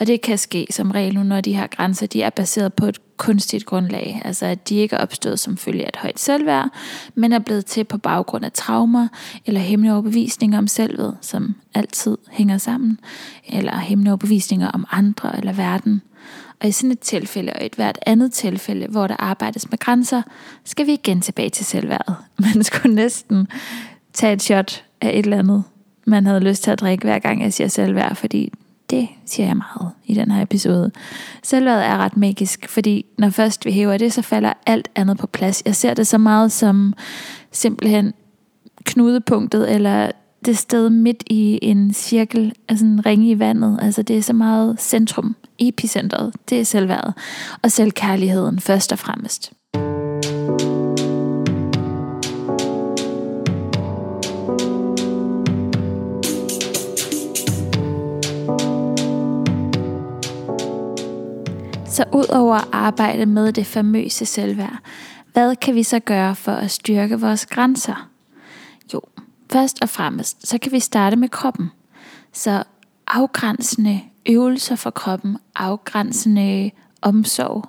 Og 0.00 0.06
det 0.06 0.20
kan 0.20 0.38
ske 0.38 0.66
som 0.70 0.90
regel 0.90 1.14
nu, 1.14 1.22
når 1.22 1.40
de 1.40 1.56
her 1.56 1.66
grænser 1.66 2.06
de 2.06 2.22
er 2.22 2.30
baseret 2.30 2.74
på 2.74 2.86
et 2.86 3.16
kunstigt 3.16 3.66
grundlag. 3.66 4.22
Altså 4.24 4.46
at 4.46 4.68
de 4.68 4.76
ikke 4.76 4.96
er 4.96 5.00
opstået 5.00 5.40
som 5.40 5.56
følge 5.56 5.84
af 5.84 5.88
et 5.88 5.96
højt 5.96 6.20
selvværd, 6.20 6.68
men 7.14 7.32
er 7.32 7.38
blevet 7.38 7.66
til 7.66 7.84
på 7.84 7.98
baggrund 7.98 8.44
af 8.44 8.52
traumer 8.52 9.08
eller 9.46 9.60
hemmelige 9.60 9.92
overbevisninger 9.92 10.58
om 10.58 10.66
selvet, 10.66 11.16
som 11.20 11.54
altid 11.74 12.18
hænger 12.30 12.58
sammen, 12.58 12.98
eller 13.48 13.78
hemmelige 13.78 14.12
overbevisninger 14.12 14.68
om 14.68 14.86
andre 14.90 15.38
eller 15.38 15.52
verden. 15.52 16.02
Og 16.60 16.68
i 16.68 16.72
sådan 16.72 16.90
et 16.90 17.00
tilfælde 17.00 17.52
og 17.52 17.66
et 17.66 17.74
hvert 17.74 17.98
andet 18.06 18.32
tilfælde, 18.32 18.86
hvor 18.86 19.06
der 19.06 19.16
arbejdes 19.18 19.70
med 19.70 19.78
grænser, 19.78 20.22
skal 20.64 20.86
vi 20.86 20.92
igen 20.92 21.20
tilbage 21.20 21.50
til 21.50 21.66
selvværdet. 21.66 22.16
Man 22.54 22.64
skulle 22.64 22.94
næsten 22.94 23.48
tage 24.12 24.32
et 24.32 24.42
shot 24.42 24.84
af 25.00 25.10
et 25.10 25.24
eller 25.24 25.38
andet, 25.38 25.64
man 26.06 26.26
havde 26.26 26.40
lyst 26.40 26.62
til 26.62 26.70
at 26.70 26.80
drikke 26.80 27.04
hver 27.04 27.18
gang 27.18 27.42
jeg 27.42 27.52
siger 27.52 27.68
selvværd, 27.68 28.16
fordi 28.16 28.52
det 28.90 29.08
siger 29.26 29.46
jeg 29.46 29.56
meget 29.56 29.92
i 30.04 30.14
den 30.14 30.30
her 30.30 30.42
episode. 30.42 30.90
Selvværd 31.42 31.78
er 31.78 31.96
ret 31.96 32.16
magisk, 32.16 32.68
fordi 32.68 33.06
når 33.18 33.30
først 33.30 33.64
vi 33.64 33.72
hæver 33.72 33.96
det, 33.96 34.12
så 34.12 34.22
falder 34.22 34.52
alt 34.66 34.88
andet 34.94 35.18
på 35.18 35.26
plads. 35.26 35.62
Jeg 35.66 35.76
ser 35.76 35.94
det 35.94 36.06
så 36.06 36.18
meget 36.18 36.52
som 36.52 36.94
simpelthen 37.52 38.12
knudepunktet, 38.84 39.74
eller 39.74 40.10
det 40.44 40.58
sted 40.58 40.90
midt 40.90 41.22
i 41.26 41.58
en 41.62 41.92
cirkel, 41.92 42.52
altså 42.68 42.84
en 42.86 43.06
ringe 43.06 43.30
i 43.30 43.38
vandet. 43.38 43.78
Altså 43.82 44.02
det 44.02 44.18
er 44.18 44.22
så 44.22 44.32
meget 44.32 44.80
centrum, 44.80 45.36
epicentret. 45.58 46.34
Det 46.48 46.60
er 46.60 46.64
selvværdet. 46.64 47.14
Og 47.62 47.70
selvkærligheden 47.70 48.60
først 48.60 48.92
og 48.92 48.98
fremmest. 48.98 49.52
Så 61.90 62.04
ud 62.12 62.26
over 62.28 62.54
at 62.54 62.68
arbejde 62.72 63.26
med 63.26 63.52
det 63.52 63.66
famøse 63.66 64.26
selvværd, 64.26 64.78
hvad 65.32 65.56
kan 65.56 65.74
vi 65.74 65.82
så 65.82 65.98
gøre 65.98 66.36
for 66.36 66.52
at 66.52 66.70
styrke 66.70 67.20
vores 67.20 67.46
grænser? 67.46 68.08
Jo, 68.94 69.00
først 69.52 69.82
og 69.82 69.88
fremmest, 69.88 70.48
så 70.48 70.58
kan 70.58 70.72
vi 70.72 70.80
starte 70.80 71.16
med 71.16 71.28
kroppen. 71.28 71.70
Så 72.32 72.62
afgrænsende 73.06 74.00
øvelser 74.26 74.76
for 74.76 74.90
kroppen, 74.90 75.38
afgrænsende 75.56 76.70
omsorg, 77.02 77.68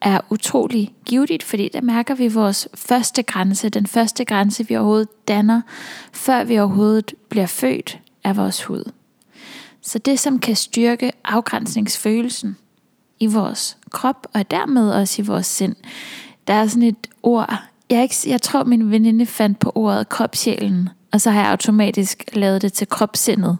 er 0.00 0.20
utrolig 0.30 0.94
givetigt, 1.06 1.42
fordi 1.42 1.68
der 1.72 1.80
mærker 1.80 2.14
vi 2.14 2.28
vores 2.28 2.68
første 2.74 3.22
grænse, 3.22 3.68
den 3.68 3.86
første 3.86 4.24
grænse, 4.24 4.68
vi 4.68 4.76
overhovedet 4.76 5.28
danner, 5.28 5.60
før 6.12 6.44
vi 6.44 6.58
overhovedet 6.58 7.14
bliver 7.28 7.46
født, 7.46 7.98
af 8.24 8.36
vores 8.36 8.64
hud. 8.64 8.92
Så 9.82 9.98
det, 9.98 10.20
som 10.20 10.38
kan 10.38 10.56
styrke 10.56 11.12
afgrænsningsfølelsen 11.24 12.56
i 13.24 13.26
vores 13.26 13.76
krop, 13.90 14.26
og 14.34 14.50
dermed 14.50 14.90
også 14.90 15.22
i 15.22 15.24
vores 15.24 15.46
sind, 15.46 15.76
der 16.46 16.54
er 16.54 16.66
sådan 16.66 16.82
et 16.82 17.06
ord, 17.22 17.54
jeg, 17.90 18.02
ikke, 18.02 18.14
jeg 18.26 18.42
tror 18.42 18.64
min 18.64 18.90
veninde 18.90 19.26
fandt 19.26 19.58
på 19.58 19.72
ordet 19.74 20.08
kropsjælen, 20.08 20.88
og 21.12 21.20
så 21.20 21.30
har 21.30 21.40
jeg 21.40 21.50
automatisk 21.50 22.24
lavet 22.32 22.62
det 22.62 22.72
til 22.72 22.88
kropssindet. 22.88 23.58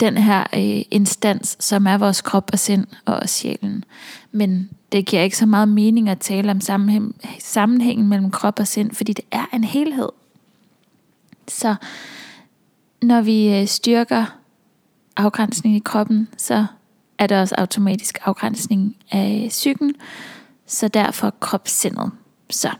Den 0.00 0.16
her 0.18 0.44
øh, 0.54 0.82
instans, 0.90 1.56
som 1.60 1.86
er 1.86 1.98
vores 1.98 2.20
krop 2.20 2.50
og 2.52 2.58
sind 2.58 2.86
og 3.04 3.28
sjælen. 3.28 3.84
Men 4.32 4.70
det 4.92 5.06
giver 5.06 5.22
ikke 5.22 5.36
så 5.36 5.46
meget 5.46 5.68
mening 5.68 6.08
at 6.08 6.18
tale 6.18 6.50
om 6.50 6.60
sammenhæng, 6.60 7.16
sammenhængen 7.40 8.08
mellem 8.08 8.30
krop 8.30 8.60
og 8.60 8.66
sind, 8.66 8.90
fordi 8.90 9.12
det 9.12 9.24
er 9.30 9.44
en 9.52 9.64
helhed. 9.64 10.08
Så 11.48 11.74
når 13.02 13.20
vi 13.20 13.60
øh, 13.60 13.66
styrker 13.66 14.24
afgrænsningen 15.16 15.76
i 15.76 15.82
kroppen, 15.84 16.28
så 16.36 16.66
er 17.18 17.26
der 17.26 17.40
også 17.40 17.54
automatisk 17.58 18.18
afgrænsning 18.24 18.96
af 19.10 19.46
psyken, 19.48 19.94
så 20.66 20.88
derfor 20.88 21.30
kropssindet. 21.40 22.10
Så 22.50 22.70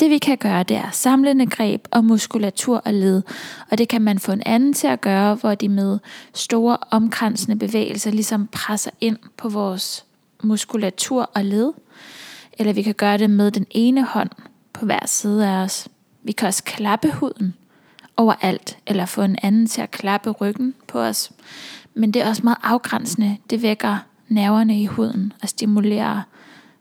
det 0.00 0.10
vi 0.10 0.18
kan 0.18 0.38
gøre, 0.38 0.62
det 0.62 0.76
er 0.76 0.90
samlende 0.90 1.46
greb 1.46 1.88
og 1.90 2.04
muskulatur 2.04 2.76
og 2.76 2.94
led. 2.94 3.22
Og 3.70 3.78
det 3.78 3.88
kan 3.88 4.02
man 4.02 4.18
få 4.18 4.32
en 4.32 4.42
anden 4.46 4.72
til 4.72 4.86
at 4.86 5.00
gøre, 5.00 5.34
hvor 5.34 5.54
de 5.54 5.68
med 5.68 5.98
store 6.34 6.76
omkransende 6.90 7.56
bevægelser 7.56 8.10
ligesom 8.10 8.46
presser 8.46 8.90
ind 9.00 9.18
på 9.36 9.48
vores 9.48 10.04
muskulatur 10.42 11.30
og 11.34 11.44
led. 11.44 11.72
Eller 12.58 12.72
vi 12.72 12.82
kan 12.82 12.94
gøre 12.94 13.18
det 13.18 13.30
med 13.30 13.50
den 13.50 13.66
ene 13.70 14.04
hånd 14.04 14.30
på 14.72 14.86
hver 14.86 15.06
side 15.06 15.48
af 15.48 15.62
os. 15.62 15.88
Vi 16.22 16.32
kan 16.32 16.48
også 16.48 16.64
klappe 16.64 17.12
huden 17.12 17.54
overalt, 18.16 18.78
eller 18.86 19.06
få 19.06 19.22
en 19.22 19.36
anden 19.42 19.66
til 19.66 19.82
at 19.82 19.90
klappe 19.90 20.30
ryggen 20.30 20.74
på 20.88 21.00
os. 21.00 21.30
Men 21.96 22.10
det 22.10 22.22
er 22.22 22.28
også 22.28 22.42
meget 22.44 22.58
afgrænsende. 22.62 23.36
Det 23.50 23.62
vækker 23.62 23.96
nerverne 24.28 24.80
i 24.80 24.86
huden 24.86 25.32
og 25.42 25.48
stimulerer 25.48 26.22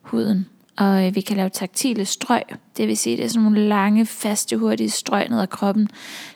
huden. 0.01 0.45
Og 0.78 1.08
øh, 1.08 1.15
vi 1.15 1.21
kan 1.21 1.38
lave 1.38 1.49
taktile 1.49 2.06
strøg. 2.06 2.41
Det 2.78 2.88
vil 2.88 2.97
sige, 2.97 3.17
det 3.17 3.25
er 3.25 3.30
sådan 3.30 3.43
nogle 3.43 3.67
lange, 3.67 4.06
faste, 4.06 4.58
hurtige 4.58 4.89
strøg 4.89 5.30
ned 5.30 5.39
ad 5.39 5.47
kroppen. 5.47 5.89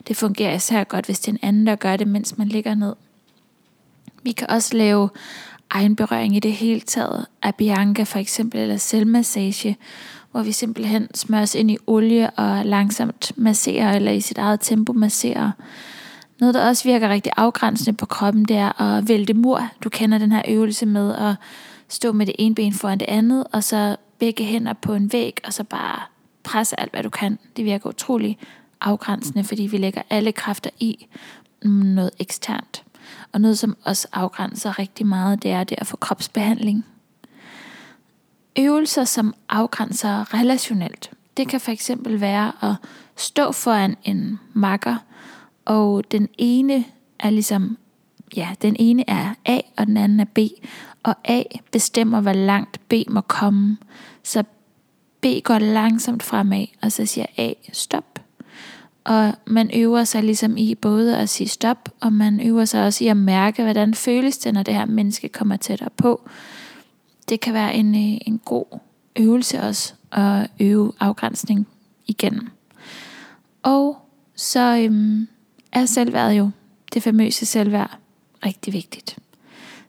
Det 0.08 0.16
fungerer 0.16 0.54
især 0.54 0.84
godt, 0.84 1.06
hvis 1.06 1.20
det 1.20 1.28
er 1.28 1.32
en 1.32 1.38
anden, 1.42 1.66
der 1.66 1.76
gør 1.76 1.96
det, 1.96 2.08
mens 2.08 2.38
man 2.38 2.48
ligger 2.48 2.74
ned. 2.74 2.94
Vi 4.22 4.32
kan 4.32 4.50
også 4.50 4.76
lave 4.76 5.08
egenberøring 5.70 6.36
i 6.36 6.40
det 6.40 6.52
hele 6.52 6.80
taget. 6.80 7.26
Abianca 7.42 7.82
Bianca 7.82 8.02
for 8.02 8.18
eksempel, 8.18 8.60
eller 8.60 8.76
selvmassage, 8.76 9.76
hvor 10.30 10.42
vi 10.42 10.52
simpelthen 10.52 11.08
smører 11.14 11.42
os 11.42 11.54
ind 11.54 11.70
i 11.70 11.78
olie 11.86 12.30
og 12.30 12.66
langsomt 12.66 13.32
masserer, 13.36 13.96
eller 13.96 14.12
i 14.12 14.20
sit 14.20 14.38
eget 14.38 14.60
tempo 14.60 14.92
masserer. 14.92 15.50
Noget, 16.40 16.54
der 16.54 16.68
også 16.68 16.84
virker 16.84 17.08
rigtig 17.08 17.32
afgrænsende 17.36 17.96
på 17.96 18.06
kroppen, 18.06 18.44
det 18.44 18.56
er 18.56 18.80
at 18.80 19.08
vælte 19.08 19.34
mur. 19.34 19.68
Du 19.84 19.88
kender 19.88 20.18
den 20.18 20.32
her 20.32 20.42
øvelse 20.48 20.86
med 20.86 21.14
at 21.14 21.34
stå 21.88 22.12
med 22.12 22.26
det 22.26 22.34
ene 22.38 22.54
ben 22.54 22.72
foran 22.72 22.98
det 22.98 23.06
andet, 23.08 23.44
og 23.52 23.64
så 23.64 23.96
begge 24.18 24.44
hænder 24.44 24.72
på 24.72 24.94
en 24.94 25.12
væg, 25.12 25.40
og 25.44 25.52
så 25.52 25.64
bare 25.64 26.00
presse 26.42 26.80
alt, 26.80 26.92
hvad 26.92 27.02
du 27.02 27.10
kan. 27.10 27.38
Det 27.56 27.64
virker 27.64 27.88
utrolig 27.88 28.38
afgrænsende, 28.80 29.44
fordi 29.44 29.62
vi 29.62 29.76
lægger 29.76 30.02
alle 30.10 30.32
kræfter 30.32 30.70
i 30.78 31.06
noget 31.62 32.10
eksternt. 32.18 32.84
Og 33.32 33.40
noget, 33.40 33.58
som 33.58 33.76
også 33.84 34.08
afgrænser 34.12 34.78
rigtig 34.78 35.06
meget, 35.06 35.42
det 35.42 35.50
er 35.50 35.64
det 35.64 35.78
at 35.78 35.86
få 35.86 35.96
kropsbehandling. 35.96 36.86
Øvelser, 38.58 39.04
som 39.04 39.34
afgrænser 39.48 40.34
relationelt. 40.34 41.10
Det 41.36 41.48
kan 41.48 41.60
for 41.60 41.70
eksempel 41.70 42.20
være 42.20 42.52
at 42.62 42.74
stå 43.16 43.52
foran 43.52 43.96
en 44.04 44.40
makker, 44.52 44.96
og 45.70 46.10
den 46.10 46.28
ene 46.38 46.84
er 47.18 47.30
ligesom, 47.30 47.78
ja, 48.36 48.48
den 48.62 48.76
ene 48.78 49.04
er 49.08 49.34
A, 49.44 49.60
og 49.76 49.86
den 49.86 49.96
anden 49.96 50.20
er 50.20 50.24
B, 50.24 50.38
og 51.02 51.14
A 51.24 51.42
bestemmer, 51.72 52.20
hvor 52.20 52.32
langt 52.32 52.80
B 52.88 52.92
må 53.08 53.20
komme. 53.20 53.76
Så 54.22 54.44
B 55.20 55.26
går 55.44 55.58
langsomt 55.58 56.22
fremad, 56.22 56.66
og 56.82 56.92
så 56.92 57.06
siger 57.06 57.26
A 57.36 57.52
stop. 57.72 58.20
Og 59.04 59.34
man 59.46 59.70
øver 59.74 60.04
sig 60.04 60.22
ligesom 60.22 60.56
i 60.56 60.74
både 60.74 61.16
at 61.16 61.28
sige 61.28 61.48
stop, 61.48 61.88
og 62.00 62.12
man 62.12 62.40
øver 62.40 62.64
sig 62.64 62.84
også 62.84 63.04
i 63.04 63.06
at 63.06 63.16
mærke, 63.16 63.62
hvordan 63.62 63.94
føles 63.94 64.38
det, 64.38 64.54
når 64.54 64.62
det 64.62 64.74
her 64.74 64.86
menneske 64.86 65.28
kommer 65.28 65.56
tættere 65.56 65.90
på. 65.96 66.28
Det 67.28 67.40
kan 67.40 67.54
være 67.54 67.74
en, 67.74 67.94
øh, 67.94 68.20
en 68.26 68.40
god 68.44 68.78
øvelse 69.16 69.60
også, 69.60 69.94
at 70.12 70.50
øve 70.60 70.92
afgrænsning 71.00 71.68
igennem. 72.06 72.48
Og 73.62 73.96
så 74.36 74.76
øhm, 74.84 75.28
er 75.72 75.84
selvværd 75.86 76.32
jo, 76.32 76.50
det 76.94 77.02
famøse 77.02 77.46
selvværd, 77.46 77.98
rigtig 78.46 78.72
vigtigt. 78.72 79.18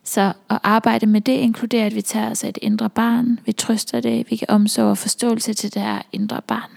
Så 0.04 0.32
at 0.50 0.58
arbejde 0.62 1.06
med 1.06 1.20
det 1.20 1.32
inkluderer, 1.32 1.86
at 1.86 1.94
vi 1.94 2.02
tager 2.02 2.30
os 2.30 2.44
af 2.44 2.48
et 2.48 2.58
indre 2.62 2.90
barn, 2.90 3.40
vi 3.46 3.52
trøster 3.52 4.00
det, 4.00 4.30
vi 4.30 4.36
kan 4.36 4.50
omsorge 4.50 4.90
og 4.90 4.98
forståelse 4.98 5.54
til 5.54 5.74
det 5.74 5.82
her 5.82 6.02
indre 6.12 6.40
barn. 6.46 6.70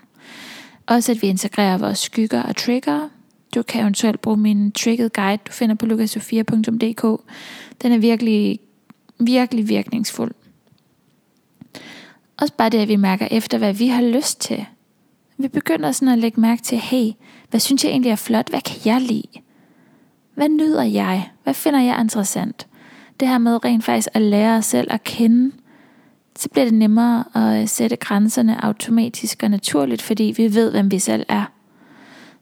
Også 0.87 1.11
at 1.11 1.21
vi 1.21 1.27
integrerer 1.27 1.77
vores 1.77 1.99
skygger 1.99 2.43
og 2.43 2.55
trigger. 2.55 3.09
Du 3.55 3.63
kan 3.63 3.81
eventuelt 3.81 4.21
bruge 4.21 4.37
min 4.37 4.71
triggered 4.71 5.09
guide, 5.09 5.41
du 5.47 5.51
finder 5.51 5.75
på 5.75 5.85
lukasofia.dk. 5.85 7.21
Den 7.81 7.91
er 7.91 7.97
virkelig, 7.97 8.59
virkelig 9.19 9.69
virkningsfuld. 9.69 10.31
Også 12.37 12.53
bare 12.53 12.69
det, 12.69 12.77
at 12.77 12.87
vi 12.87 12.95
mærker 12.95 13.27
efter, 13.31 13.57
hvad 13.57 13.73
vi 13.73 13.87
har 13.87 14.01
lyst 14.01 14.41
til. 14.41 14.65
Vi 15.37 15.47
begynder 15.47 15.91
sådan 15.91 16.13
at 16.13 16.19
lægge 16.19 16.41
mærke 16.41 16.61
til, 16.61 16.77
hey, 16.77 17.11
hvad 17.49 17.59
synes 17.59 17.83
jeg 17.83 17.91
egentlig 17.91 18.11
er 18.11 18.15
flot? 18.15 18.49
Hvad 18.49 18.61
kan 18.61 18.81
jeg 18.85 19.01
lide? 19.01 19.41
Hvad 20.35 20.49
nyder 20.49 20.83
jeg? 20.83 21.29
Hvad 21.43 21.53
finder 21.53 21.79
jeg 21.79 22.01
interessant? 22.01 22.67
Det 23.19 23.27
her 23.27 23.37
med 23.37 23.65
rent 23.65 23.83
faktisk 23.83 24.07
at 24.13 24.21
lære 24.21 24.57
os 24.57 24.65
selv 24.65 24.87
at 24.91 25.03
kende, 25.03 25.51
så 26.35 26.49
bliver 26.49 26.65
det 26.65 26.73
nemmere 26.73 27.23
at 27.33 27.61
øh, 27.61 27.67
sætte 27.67 27.95
grænserne 27.95 28.65
automatisk 28.65 29.43
og 29.43 29.49
naturligt, 29.49 30.01
fordi 30.01 30.33
vi 30.37 30.55
ved, 30.55 30.71
hvem 30.71 30.91
vi 30.91 30.99
selv 30.99 31.25
er. 31.29 31.51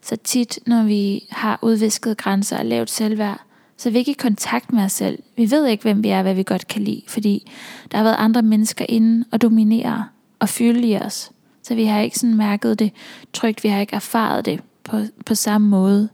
Så 0.01 0.15
tit, 0.15 0.59
når 0.65 0.83
vi 0.83 1.27
har 1.29 1.59
udvisket 1.61 2.17
grænser 2.17 2.57
og 2.57 2.65
lavt 2.65 2.89
selvværd, 2.89 3.41
så 3.77 3.89
er 3.89 3.93
vi 3.93 3.97
ikke 3.99 4.11
i 4.11 4.15
kontakt 4.19 4.73
med 4.73 4.83
os 4.83 4.91
selv. 4.91 5.19
Vi 5.35 5.51
ved 5.51 5.65
ikke, 5.65 5.83
hvem 5.83 6.03
vi 6.03 6.09
er, 6.09 6.21
hvad 6.21 6.33
vi 6.33 6.43
godt 6.43 6.67
kan 6.67 6.81
lide, 6.81 7.01
fordi 7.07 7.51
der 7.91 7.97
har 7.97 8.03
været 8.03 8.15
andre 8.19 8.41
mennesker 8.41 8.85
inde 8.89 9.25
og 9.31 9.41
dominere 9.41 10.05
og 10.39 10.49
fylde 10.49 10.87
i 10.87 10.97
os. 10.97 11.31
Så 11.63 11.75
vi 11.75 11.85
har 11.85 11.99
ikke 11.99 12.19
sådan 12.19 12.35
mærket 12.35 12.79
det 12.79 12.91
trygt, 13.33 13.63
vi 13.63 13.69
har 13.69 13.79
ikke 13.79 13.95
erfaret 13.95 14.45
det 14.45 14.59
på, 14.83 14.97
på 15.25 15.35
samme 15.35 15.67
måde, 15.67 16.09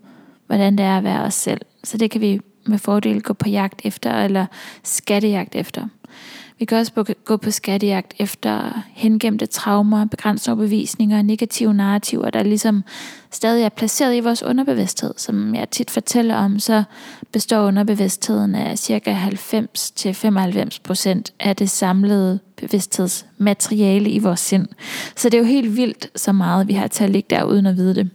hvordan 0.48 0.78
det 0.78 0.86
er 0.86 0.98
at 0.98 1.04
være 1.04 1.22
os 1.22 1.34
selv. 1.34 1.62
Så 1.84 1.98
det 1.98 2.12
kan 2.12 2.22
vi 2.22 2.40
med 2.66 2.78
fordel 2.78 3.22
gå 3.22 3.34
på 3.34 3.50
jagt 3.50 3.82
efter, 3.84 4.24
eller 4.24 4.46
skattejagt 4.84 5.56
efter. 5.56 5.88
Vi 6.60 6.65
kan 6.65 6.78
også 6.78 7.13
gå 7.26 7.38
på 7.38 7.52
skattejagt 7.52 8.13
efter 8.17 8.84
hengemte 8.93 9.45
traumer, 9.45 10.06
begrænsede 10.06 10.54
overbevisninger, 10.54 11.22
negative 11.22 11.74
narrativer, 11.74 12.30
der 12.30 12.43
ligesom 12.43 12.84
stadig 13.32 13.63
er 13.63 13.69
placeret 13.69 14.15
i 14.15 14.19
vores 14.19 14.43
underbevidsthed. 14.43 15.13
Som 15.17 15.56
jeg 15.56 15.69
tit 15.69 15.91
fortæller 15.91 16.36
om, 16.36 16.60
så 16.60 16.84
består 17.32 17.67
underbevidstheden 17.67 18.56
af 18.56 18.78
ca. 18.78 19.30
90-95% 21.15 21.22
af 21.39 21.56
det 21.56 21.69
samlede 21.69 22.39
bevidsthedsmateriale 22.56 24.10
i 24.10 24.19
vores 24.19 24.39
sind. 24.39 24.67
Så 25.15 25.30
det 25.30 25.38
er 25.38 25.41
jo 25.41 25.48
helt 25.48 25.76
vildt 25.76 26.10
så 26.15 26.32
meget, 26.32 26.67
vi 26.67 26.74
har 26.74 26.88
til 26.88 27.04
at 27.04 27.10
ligge 27.10 27.36
der 27.36 27.43
uden 27.43 27.65
at 27.65 27.76
vide 27.76 27.95
det. 27.95 28.10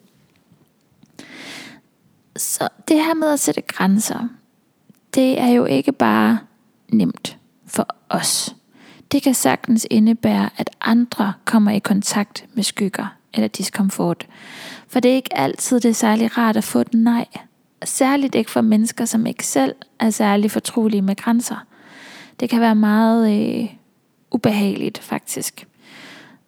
Så 2.37 2.69
det 2.89 2.97
her 2.97 3.15
med 3.15 3.29
at 3.29 3.41
sætte 3.41 3.61
grænser, 3.61 4.29
det 5.15 5.41
er 5.41 5.49
jo 5.49 5.65
ikke 5.65 5.93
bare 5.93 6.39
nemt 6.89 7.39
for 7.67 7.89
os. 8.15 8.55
Det 9.13 9.23
kan 9.23 9.35
sagtens 9.35 9.87
indebære, 9.91 10.51
at 10.57 10.71
andre 10.81 11.33
kommer 11.45 11.71
i 11.71 11.79
kontakt 11.79 12.45
med 12.55 12.63
skygger 12.63 13.07
eller 13.35 13.49
diskomfort. 13.49 14.27
For 14.89 15.01
det 15.01 15.11
er 15.11 15.15
ikke 15.15 15.39
altid 15.39 15.81
det 15.81 15.89
er 15.89 15.95
særlig 15.95 16.39
rart 16.39 16.57
at 16.57 16.65
få 16.65 16.81
et 16.81 16.95
nej. 16.95 17.27
Særligt 17.85 18.35
ikke 18.35 18.51
for 18.51 18.61
mennesker, 18.61 19.05
som 19.05 19.27
ikke 19.27 19.47
selv 19.47 19.75
er 19.99 20.11
særlig 20.11 20.51
fortrolige 20.51 21.03
med 21.03 21.17
grænser. 21.17 21.67
Det 22.41 22.51
kan 22.51 22.61
være 22.61 22.75
meget 22.75 23.33
øh, 23.61 23.69
ubehageligt 24.31 24.99
faktisk. 24.99 25.67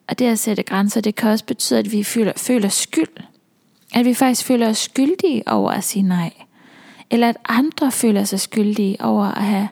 Og 0.09 0.19
det 0.19 0.25
at 0.27 0.39
sætte 0.39 0.63
grænser, 0.63 1.01
det 1.01 1.15
kan 1.15 1.31
også 1.31 1.45
betyde, 1.45 1.79
at 1.79 1.93
vi 1.93 2.05
føler, 2.05 2.33
føler 2.37 2.69
skyld. 2.69 3.17
At 3.95 4.05
vi 4.05 4.15
faktisk 4.15 4.45
føler 4.45 4.69
os 4.69 4.79
skyldige 4.79 5.43
over 5.47 5.71
at 5.71 5.85
sige 5.85 6.03
nej. 6.03 6.33
Eller 7.11 7.29
at 7.29 7.37
andre 7.49 7.93
føler 7.93 8.25
sig 8.25 8.41
skyldige 8.41 8.97
over 9.01 9.25
at 9.25 9.45
have, 9.45 9.69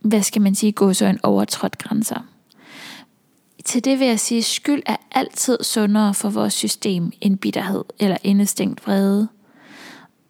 hvad 0.00 0.22
skal 0.22 0.42
man 0.42 0.54
sige, 0.54 0.72
gå 0.72 0.92
så 0.92 1.06
en 1.06 1.18
overtrådt 1.22 1.78
grænser. 1.78 2.20
Til 3.64 3.84
det 3.84 3.98
vil 3.98 4.06
jeg 4.06 4.20
sige, 4.20 4.38
at 4.38 4.44
skyld 4.44 4.82
er 4.86 4.96
altid 5.12 5.58
sundere 5.62 6.14
for 6.14 6.30
vores 6.30 6.54
system 6.54 7.12
end 7.20 7.38
bitterhed 7.38 7.84
eller 7.98 8.16
indestængt 8.22 8.86
vrede. 8.86 9.28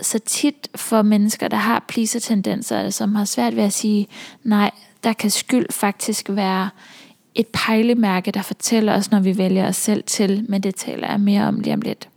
Så 0.01 0.19
tit 0.19 0.69
for 0.75 1.03
mennesker, 1.03 1.49
der 1.49 1.57
har 1.57 1.85
pleaser-tendenser, 1.89 2.79
eller 2.79 2.91
som 2.91 3.15
har 3.15 3.25
svært 3.25 3.57
ved 3.57 3.63
at 3.63 3.73
sige 3.73 4.09
nej, 4.45 4.71
der 5.05 5.13
kan 5.13 5.31
skyld 5.31 5.67
faktisk 5.71 6.27
være 6.29 6.71
et 7.35 7.47
pejlemærke, 7.47 8.31
der 8.31 8.43
fortæller 8.43 8.97
os, 8.97 9.11
når 9.11 9.21
vi 9.21 9.39
vælger 9.39 9.69
os 9.69 9.77
selv 9.77 10.03
til, 10.03 10.47
men 10.49 10.63
det 10.63 10.75
taler 10.75 11.11
jeg 11.11 11.21
mere 11.21 11.49
om 11.49 11.61
lige 11.61 11.75
om 11.75 11.81
lidt. 11.81 12.09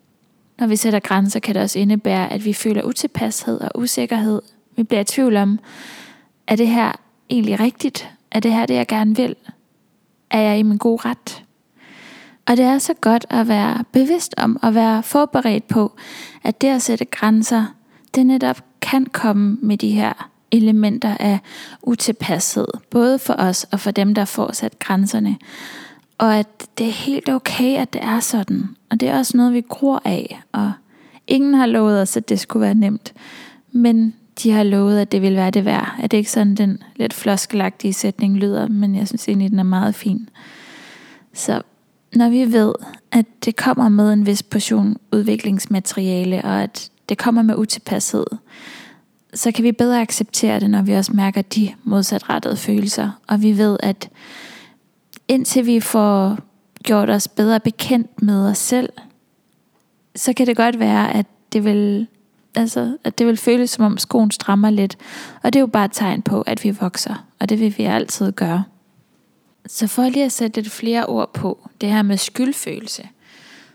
Når 0.60 0.68
vi 0.68 0.76
sætter 0.76 1.00
grænser, 1.00 1.40
kan 1.40 1.56
det 1.56 1.64
også 1.64 1.80
indebære, 1.80 2.32
at 2.32 2.46
vi 2.46 2.54
føler 2.54 2.84
utilpashed 2.84 3.62
og 3.62 3.72
usikkerhed. 3.76 4.42
Vi 4.76 4.84
bliver 4.84 5.02
i 5.02 5.06
tvivl 5.06 5.38
om, 5.38 5.60
er 6.48 6.56
det 6.56 6.68
her 6.68 6.92
egentlig 7.30 7.60
rigtigt? 7.60 8.10
Er 8.32 8.40
det 8.40 8.54
her 8.54 8.66
det, 8.66 8.74
jeg 8.74 8.88
gerne 8.88 9.16
vil? 9.16 9.36
Er 10.30 10.42
jeg 10.42 10.60
i 10.60 10.64
min 10.64 10.78
gode 10.78 11.02
ret? 11.06 11.44
Og 12.46 12.58
det 12.58 12.66
er 12.66 12.78
så 12.78 12.94
godt 12.94 13.26
at 13.30 13.48
være 13.48 13.84
bevidst 13.92 14.34
om 14.38 14.60
at 14.64 14.76
være 14.76 15.04
forberedt 15.04 15.68
på, 15.68 15.92
at 16.44 16.62
det 16.62 16.68
at 16.68 16.82
sætte 16.82 17.06
grænser, 17.06 17.66
det 18.16 18.26
netop 18.26 18.64
kan 18.82 19.06
komme 19.06 19.58
med 19.62 19.78
de 19.78 19.92
her 19.92 20.30
elementer 20.52 21.18
af 21.20 21.40
utilpashed, 21.82 22.68
både 22.90 23.20
for 23.20 23.34
os 23.34 23.64
og 23.64 23.80
for 23.80 23.92
dem, 23.92 24.16
der 24.16 24.26
får 24.26 24.52
sat 24.52 24.80
grænserne. 24.80 25.38
Og 26.18 26.36
at 26.36 26.48
det 26.78 26.88
er 26.88 26.92
helt 26.92 27.30
okay, 27.30 27.78
at 27.78 27.94
det 27.94 28.04
er 28.04 28.20
sådan. 28.20 28.70
Og 28.90 29.00
det 29.00 29.10
er 29.10 29.18
også 29.18 29.38
noget, 29.38 29.54
vi 29.54 29.62
gror 29.62 30.02
af. 30.06 30.42
Og 30.52 30.72
ingen 31.28 31.54
har 31.54 31.66
lovet 31.66 32.02
os, 32.02 32.18
at 32.18 32.30
det 32.30 32.40
skulle 32.40 32.62
være 32.62 32.76
nemt. 32.76 33.14
Men 33.72 34.14
de 34.44 34.52
har 34.52 34.64
lovet, 34.64 35.00
at 35.00 35.12
det 35.12 35.22
vil 35.22 35.36
være 35.36 35.52
det 35.52 35.66
værd. 35.66 35.96
Er 36.00 36.08
det 36.08 36.18
ikke 36.18 36.32
sådan, 36.32 36.56
den 36.56 36.84
lidt 36.96 37.14
floskelagtige 37.14 37.94
sætning 37.94 38.38
lyder, 38.38 38.68
men 38.68 38.96
jeg 38.96 39.08
synes 39.08 39.28
egentlig, 39.28 39.52
den 39.52 39.60
er 39.60 39.64
meget 39.64 39.96
fin. 39.96 40.30
Så 41.34 41.62
når 42.16 42.30
vi 42.30 42.54
ved, 42.54 42.74
at 43.12 43.26
det 43.46 43.56
kommer 43.56 43.90
med 43.90 44.14
en 44.14 44.26
vis 44.26 44.44
portion 44.44 44.98
udviklingsmateriale, 45.12 46.42
og 46.44 46.64
at 46.64 46.90
det 47.10 47.18
kommer 47.18 47.42
med 47.42 47.56
utilpashed, 47.56 48.26
så 49.34 49.52
kan 49.52 49.64
vi 49.64 49.72
bedre 49.72 50.02
acceptere 50.02 50.60
det, 50.60 50.70
når 50.70 50.82
vi 50.82 50.94
også 50.94 51.14
mærker 51.14 51.42
de 51.42 51.74
modsatrettede 51.84 52.58
følelser. 52.58 53.12
Og 53.28 53.42
vi 53.42 53.58
ved, 53.58 53.78
at 53.80 54.10
indtil 55.28 55.66
vi 55.66 55.80
får 55.80 56.38
gjort 56.84 57.10
os 57.10 57.28
bedre 57.28 57.60
bekendt 57.60 58.22
med 58.22 58.50
os 58.50 58.58
selv, 58.58 58.90
så 60.16 60.34
kan 60.34 60.48
det 60.48 60.58
godt 60.58 60.80
være, 60.80 61.14
at 61.14 61.26
det 61.54 61.66
vil, 61.66 62.08
altså, 62.56 62.98
at 63.04 63.18
det 63.18 63.28
vil 63.28 63.38
føles 63.38 63.70
som 63.70 63.86
om 63.86 63.98
skoen 63.98 64.32
strammer 64.32 64.70
lidt. 64.70 64.98
Og 65.44 65.54
det 65.54 65.60
er 65.60 65.62
jo 65.62 65.68
bare 65.68 65.86
et 65.86 65.92
tegn 65.94 66.22
på, 66.22 66.42
at 66.42 66.64
vi 66.64 66.70
vokser, 66.70 67.26
og 67.40 67.50
det 67.50 67.60
vil 67.60 67.78
vi 67.78 67.84
altid 67.84 68.32
gøre. 68.32 68.64
Så 69.68 69.88
for 69.88 70.10
lige 70.10 70.26
at 70.26 70.32
sætte 70.32 70.62
lidt 70.62 70.74
flere 70.74 71.06
ord 71.06 71.34
på 71.34 71.70
det 71.82 71.90
her 71.90 72.02
med 72.02 72.18
skyldfølelse, 72.18 73.10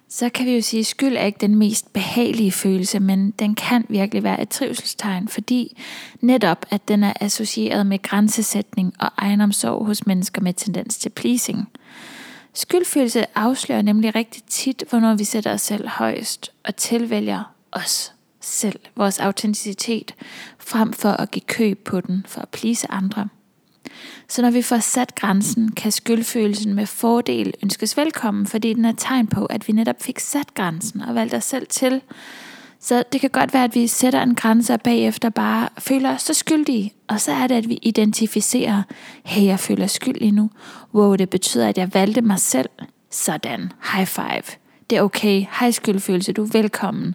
så 0.08 0.28
kan 0.28 0.46
vi 0.46 0.54
jo 0.54 0.60
sige, 0.62 0.80
at 0.80 0.86
skyld 0.86 1.16
er 1.16 1.24
ikke 1.24 1.38
den 1.40 1.54
mest 1.54 1.92
behagelige 1.92 2.52
følelse, 2.52 3.00
men 3.00 3.30
den 3.30 3.54
kan 3.54 3.84
virkelig 3.88 4.22
være 4.22 4.42
et 4.42 4.48
trivselstegn, 4.48 5.28
fordi 5.28 5.80
netop 6.20 6.66
at 6.70 6.88
den 6.88 7.04
er 7.04 7.12
associeret 7.20 7.86
med 7.86 8.02
grænsesætning 8.02 8.94
og 8.98 9.10
egenomsorg 9.16 9.86
hos 9.86 10.06
mennesker 10.06 10.42
med 10.42 10.52
tendens 10.52 10.98
til 10.98 11.08
pleasing. 11.08 11.68
Skyldfølelse 12.54 13.38
afslører 13.38 13.82
nemlig 13.82 14.14
rigtig 14.14 14.42
tit, 14.42 14.84
hvornår 14.90 15.14
vi 15.14 15.24
sætter 15.24 15.52
os 15.52 15.60
selv 15.60 15.88
højst 15.88 16.52
og 16.64 16.76
tilvælger 16.76 17.54
os 17.72 18.12
selv, 18.48 18.80
vores 18.96 19.18
autenticitet, 19.18 20.14
frem 20.58 20.92
for 20.92 21.10
at 21.10 21.30
give 21.30 21.42
køb 21.46 21.84
på 21.84 22.00
den 22.00 22.24
for 22.28 22.40
at 22.40 22.48
please 22.48 22.90
andre. 22.90 23.28
Så 24.28 24.42
når 24.42 24.50
vi 24.50 24.62
får 24.62 24.78
sat 24.78 25.14
grænsen, 25.14 25.72
kan 25.72 25.92
skyldfølelsen 25.92 26.74
med 26.74 26.86
fordel 26.86 27.54
ønskes 27.62 27.96
velkommen, 27.96 28.46
fordi 28.46 28.72
den 28.72 28.84
er 28.84 28.92
tegn 28.92 29.26
på, 29.26 29.46
at 29.46 29.68
vi 29.68 29.72
netop 29.72 30.02
fik 30.02 30.18
sat 30.18 30.54
grænsen 30.54 31.00
og 31.00 31.14
valgt 31.14 31.34
os 31.34 31.44
selv 31.44 31.66
til. 31.66 32.00
Så 32.80 33.04
det 33.12 33.20
kan 33.20 33.30
godt 33.30 33.54
være, 33.54 33.64
at 33.64 33.74
vi 33.74 33.86
sætter 33.86 34.22
en 34.22 34.34
grænse 34.34 34.74
og 34.74 34.80
bagefter 34.80 35.28
bare 35.28 35.68
føler 35.78 36.14
os 36.14 36.22
så 36.22 36.34
skyldige. 36.34 36.92
Og 37.08 37.20
så 37.20 37.32
er 37.32 37.46
det, 37.46 37.54
at 37.54 37.68
vi 37.68 37.78
identificerer, 37.82 38.82
hey, 39.24 39.44
jeg 39.44 39.60
føler 39.60 39.86
skyld 39.86 40.14
lige 40.14 40.30
nu. 40.30 40.50
Wow, 40.94 41.16
det 41.16 41.30
betyder, 41.30 41.68
at 41.68 41.78
jeg 41.78 41.94
valgte 41.94 42.22
mig 42.22 42.38
selv. 42.38 42.68
Sådan, 43.10 43.72
high 43.92 44.06
five. 44.06 44.42
Det 44.90 44.98
er 44.98 45.02
okay. 45.02 45.46
Hej 45.60 45.70
skyldfølelse, 45.70 46.32
du 46.32 46.44
er 46.44 46.48
velkommen. 46.52 47.14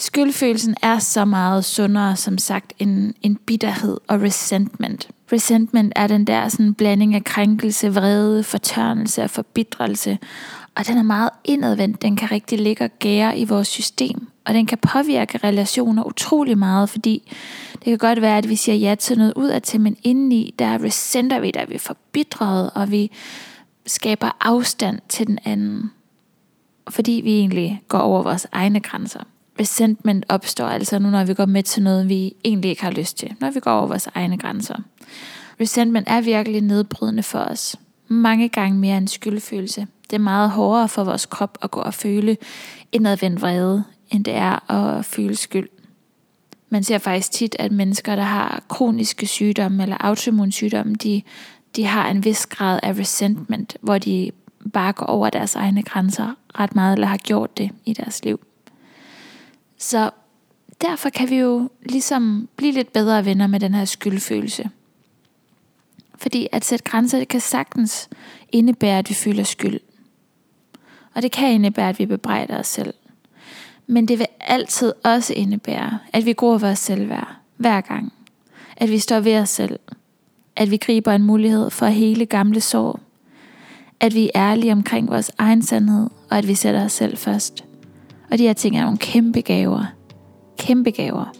Skyldfølelsen 0.00 0.74
er 0.82 0.98
så 0.98 1.24
meget 1.24 1.64
sundere, 1.64 2.16
som 2.16 2.38
sagt, 2.38 2.72
end, 2.78 3.14
end 3.22 3.36
bitterhed 3.36 3.98
og 4.08 4.22
resentment. 4.22 5.08
Resentment 5.32 5.92
er 5.96 6.06
den 6.06 6.24
der 6.24 6.48
sådan 6.48 6.74
blanding 6.74 7.14
af 7.14 7.24
krænkelse, 7.24 7.94
vrede, 7.94 8.44
fortørnelse 8.44 9.22
og 9.22 9.30
forbitrelse. 9.30 10.18
Og 10.74 10.86
den 10.86 10.98
er 10.98 11.02
meget 11.02 11.30
indadvendt. 11.44 12.02
Den 12.02 12.16
kan 12.16 12.30
rigtig 12.30 12.58
ligge 12.58 12.84
og 12.84 12.90
gære 12.98 13.38
i 13.38 13.44
vores 13.44 13.68
system. 13.68 14.28
Og 14.44 14.54
den 14.54 14.66
kan 14.66 14.78
påvirke 14.78 15.38
relationer 15.38 16.04
utrolig 16.04 16.58
meget, 16.58 16.90
fordi 16.90 17.32
det 17.72 17.84
kan 17.84 17.98
godt 17.98 18.20
være, 18.20 18.38
at 18.38 18.48
vi 18.48 18.56
siger 18.56 18.76
ja 18.76 18.94
til 18.94 19.18
noget 19.18 19.32
ud 19.36 19.48
af 19.48 19.62
til, 19.62 19.80
men 19.80 19.96
indeni, 20.02 20.54
der 20.58 20.84
resenter 20.84 21.40
vi, 21.40 21.50
der 21.50 21.60
er 21.60 21.66
vi 21.66 21.78
forbitrede, 21.78 22.70
og 22.70 22.90
vi 22.90 23.10
skaber 23.86 24.36
afstand 24.40 24.98
til 25.08 25.26
den 25.26 25.38
anden. 25.44 25.90
Fordi 26.88 27.20
vi 27.24 27.38
egentlig 27.38 27.82
går 27.88 27.98
over 27.98 28.22
vores 28.22 28.46
egne 28.52 28.80
grænser. 28.80 29.20
Resentment 29.60 30.24
opstår 30.28 30.66
altså 30.66 30.98
nu, 30.98 31.10
når 31.10 31.24
vi 31.24 31.34
går 31.34 31.46
med 31.46 31.62
til 31.62 31.82
noget, 31.82 32.08
vi 32.08 32.34
egentlig 32.44 32.70
ikke 32.70 32.82
har 32.82 32.90
lyst 32.90 33.18
til. 33.18 33.34
Når 33.40 33.50
vi 33.50 33.60
går 33.60 33.70
over 33.72 33.86
vores 33.86 34.08
egne 34.14 34.38
grænser. 34.38 34.76
Resentment 35.60 36.08
er 36.10 36.20
virkelig 36.20 36.60
nedbrydende 36.60 37.22
for 37.22 37.38
os. 37.38 37.76
Mange 38.08 38.48
gange 38.48 38.78
mere 38.78 38.96
end 38.96 39.08
skyldfølelse. 39.08 39.86
Det 40.10 40.16
er 40.16 40.20
meget 40.20 40.50
hårdere 40.50 40.88
for 40.88 41.04
vores 41.04 41.26
krop 41.26 41.58
at 41.62 41.70
gå 41.70 41.80
og 41.80 41.94
føle 41.94 42.36
indadvendt 42.92 43.42
vrede, 43.42 43.84
end 44.10 44.24
det 44.24 44.34
er 44.34 44.70
at 44.70 45.04
føle 45.04 45.36
skyld. 45.36 45.68
Man 46.70 46.84
ser 46.84 46.98
faktisk 46.98 47.32
tit, 47.32 47.56
at 47.58 47.72
mennesker, 47.72 48.16
der 48.16 48.22
har 48.22 48.62
kroniske 48.68 49.26
sygdomme 49.26 49.82
eller 49.82 49.96
autoimmunsygdomme, 50.00 50.94
de, 50.94 51.22
de 51.76 51.84
har 51.84 52.10
en 52.10 52.24
vis 52.24 52.46
grad 52.46 52.80
af 52.82 52.98
resentment, 52.98 53.76
hvor 53.80 53.98
de 53.98 54.30
bare 54.72 54.92
går 54.92 55.06
over 55.06 55.30
deres 55.30 55.54
egne 55.54 55.82
grænser 55.82 56.34
ret 56.60 56.74
meget, 56.74 56.92
eller 56.92 57.06
har 57.06 57.16
gjort 57.16 57.58
det 57.58 57.70
i 57.84 57.92
deres 57.92 58.24
liv. 58.24 58.40
Så 59.80 60.10
derfor 60.80 61.08
kan 61.08 61.30
vi 61.30 61.36
jo 61.36 61.68
ligesom 61.82 62.48
blive 62.56 62.72
lidt 62.72 62.92
bedre 62.92 63.24
venner 63.24 63.46
med 63.46 63.60
den 63.60 63.74
her 63.74 63.84
skyldfølelse. 63.84 64.70
Fordi 66.18 66.48
at 66.52 66.64
sætte 66.64 66.84
grænser, 66.84 67.18
det 67.18 67.28
kan 67.28 67.40
sagtens 67.40 68.08
indebære, 68.52 68.98
at 68.98 69.08
vi 69.08 69.14
føler 69.14 69.44
skyld. 69.44 69.80
Og 71.14 71.22
det 71.22 71.32
kan 71.32 71.52
indebære, 71.52 71.88
at 71.88 71.98
vi 71.98 72.06
bebrejder 72.06 72.58
os 72.58 72.66
selv. 72.66 72.94
Men 73.86 74.08
det 74.08 74.18
vil 74.18 74.26
altid 74.40 74.92
også 75.04 75.34
indebære, 75.34 75.98
at 76.12 76.26
vi 76.26 76.32
gror 76.32 76.58
vores 76.58 76.78
selvværd 76.78 77.36
hver 77.56 77.80
gang. 77.80 78.12
At 78.76 78.90
vi 78.90 78.98
står 78.98 79.20
ved 79.20 79.38
os 79.38 79.50
selv. 79.50 79.78
At 80.56 80.70
vi 80.70 80.76
griber 80.76 81.12
en 81.12 81.22
mulighed 81.22 81.70
for 81.70 81.86
at 81.86 81.94
hele 81.94 82.26
gamle 82.26 82.60
sår. 82.60 83.00
At 84.00 84.14
vi 84.14 84.30
er 84.34 84.50
ærlige 84.50 84.72
omkring 84.72 85.08
vores 85.08 85.30
egen 85.38 85.62
sandhed, 85.62 86.10
og 86.30 86.38
at 86.38 86.48
vi 86.48 86.54
sætter 86.54 86.84
os 86.84 86.92
selv 86.92 87.16
først. 87.16 87.64
Og 88.30 88.38
de 88.38 88.42
her 88.42 88.52
ting 88.52 88.76
er 88.76 88.82
nogle 88.82 88.98
kæmpe 88.98 89.40
gaver. 89.40 89.84
Kæmpe 90.58 90.90
gaver. 90.90 91.32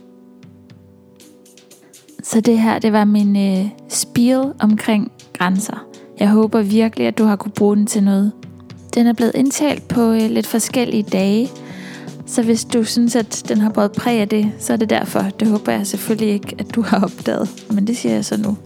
Så 2.22 2.40
det 2.40 2.58
her, 2.58 2.78
det 2.78 2.92
var 2.92 3.04
min 3.04 3.36
øh, 3.36 3.68
spiel 3.88 4.52
omkring 4.60 5.12
grænser. 5.32 5.86
Jeg 6.20 6.28
håber 6.28 6.62
virkelig, 6.62 7.06
at 7.06 7.18
du 7.18 7.24
har 7.24 7.36
kunne 7.36 7.52
bruge 7.52 7.76
den 7.76 7.86
til 7.86 8.02
noget. 8.02 8.32
Den 8.94 9.06
er 9.06 9.12
blevet 9.12 9.32
indtalt 9.34 9.88
på 9.88 10.12
øh, 10.12 10.30
lidt 10.30 10.46
forskellige 10.46 11.02
dage, 11.02 11.50
så 12.26 12.42
hvis 12.42 12.64
du 12.64 12.84
synes, 12.84 13.16
at 13.16 13.44
den 13.48 13.58
har 13.58 13.70
båret 13.70 13.92
præg 13.92 14.20
af 14.20 14.28
det, 14.28 14.52
så 14.58 14.72
er 14.72 14.76
det 14.76 14.90
derfor. 14.90 15.20
Det 15.20 15.48
håber 15.48 15.72
jeg 15.72 15.86
selvfølgelig 15.86 16.28
ikke, 16.34 16.56
at 16.58 16.74
du 16.74 16.82
har 16.82 17.04
opdaget, 17.04 17.66
men 17.70 17.86
det 17.86 17.96
siger 17.96 18.14
jeg 18.14 18.24
så 18.24 18.36
nu. 18.36 18.56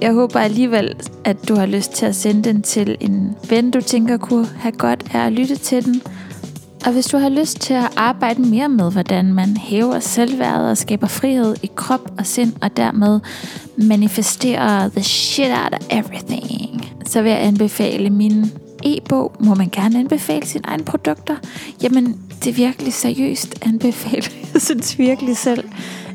Jeg 0.00 0.12
håber 0.12 0.40
alligevel, 0.40 0.94
at 1.24 1.48
du 1.48 1.54
har 1.54 1.66
lyst 1.66 1.92
til 1.92 2.06
at 2.06 2.16
sende 2.16 2.42
den 2.42 2.62
til 2.62 2.96
en 3.00 3.36
ven, 3.48 3.70
du 3.70 3.80
tænker 3.80 4.16
kunne 4.16 4.46
have 4.46 4.72
godt 4.72 5.04
af 5.14 5.26
at 5.26 5.32
lytte 5.32 5.56
til 5.56 5.84
den, 5.84 6.02
og 6.86 6.92
hvis 6.92 7.06
du 7.06 7.16
har 7.16 7.28
lyst 7.28 7.60
til 7.60 7.74
at 7.74 7.92
arbejde 7.96 8.42
mere 8.42 8.68
med, 8.68 8.92
hvordan 8.92 9.34
man 9.34 9.56
hæver 9.56 10.00
selvværdet 10.00 10.70
og 10.70 10.78
skaber 10.78 11.06
frihed 11.06 11.54
i 11.62 11.70
krop 11.74 12.10
og 12.18 12.26
sind, 12.26 12.52
og 12.62 12.76
dermed 12.76 13.20
manifesterer 13.76 14.88
the 14.88 15.02
shit 15.02 15.48
out 15.50 15.72
of 15.72 15.86
everything, 15.90 16.92
så 17.06 17.22
vil 17.22 17.30
jeg 17.30 17.42
anbefale 17.42 18.10
min 18.10 18.52
e-bog. 18.84 19.32
Må 19.40 19.54
man 19.54 19.68
gerne 19.72 19.98
anbefale 19.98 20.46
sine 20.46 20.64
egne 20.66 20.84
produkter? 20.84 21.36
Jamen, 21.82 22.20
det 22.44 22.50
er 22.50 22.54
virkelig 22.54 22.92
seriøst 22.92 23.54
anbefale. 23.62 24.26
Jeg 24.54 24.62
synes 24.62 24.98
virkelig 24.98 25.36
selv, 25.36 25.64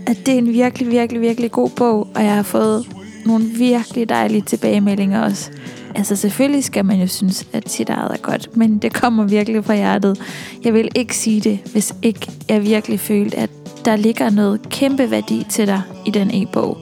at 0.07 0.25
det 0.25 0.33
er 0.33 0.37
en 0.37 0.53
virkelig, 0.53 0.91
virkelig, 0.91 1.21
virkelig 1.21 1.51
god 1.51 1.69
bog, 1.69 2.07
og 2.15 2.23
jeg 2.23 2.35
har 2.35 2.43
fået 2.43 2.87
nogle 3.25 3.45
virkelig 3.45 4.09
dejlige 4.09 4.41
tilbagemeldinger 4.41 5.21
også. 5.21 5.51
Altså 5.95 6.15
selvfølgelig 6.15 6.63
skal 6.63 6.85
man 6.85 6.99
jo 6.99 7.07
synes, 7.07 7.47
at 7.53 7.69
sit 7.69 7.89
eget 7.89 8.11
er 8.11 8.17
godt, 8.17 8.57
men 8.57 8.77
det 8.77 8.93
kommer 8.93 9.23
virkelig 9.23 9.65
fra 9.65 9.75
hjertet. 9.75 10.19
Jeg 10.63 10.73
vil 10.73 10.89
ikke 10.95 11.17
sige 11.17 11.41
det, 11.41 11.59
hvis 11.71 11.95
ikke 12.01 12.31
jeg 12.49 12.63
virkelig 12.63 12.99
følte, 12.99 13.37
at 13.37 13.49
der 13.85 13.95
ligger 13.95 14.29
noget 14.29 14.69
kæmpe 14.69 15.11
værdi 15.11 15.45
til 15.49 15.67
dig 15.67 15.81
i 16.05 16.11
den 16.11 16.31
e-bog. 16.33 16.77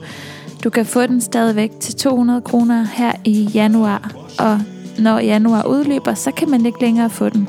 Du 0.64 0.70
kan 0.70 0.86
få 0.86 1.06
den 1.06 1.20
stadigvæk 1.20 1.70
til 1.80 1.94
200 1.94 2.40
kroner 2.40 2.86
her 2.92 3.12
i 3.24 3.50
januar, 3.54 4.12
og 4.38 4.60
når 4.98 5.18
januar 5.18 5.66
udløber, 5.66 6.14
så 6.14 6.30
kan 6.30 6.50
man 6.50 6.66
ikke 6.66 6.80
længere 6.80 7.10
få 7.10 7.28
den. 7.28 7.48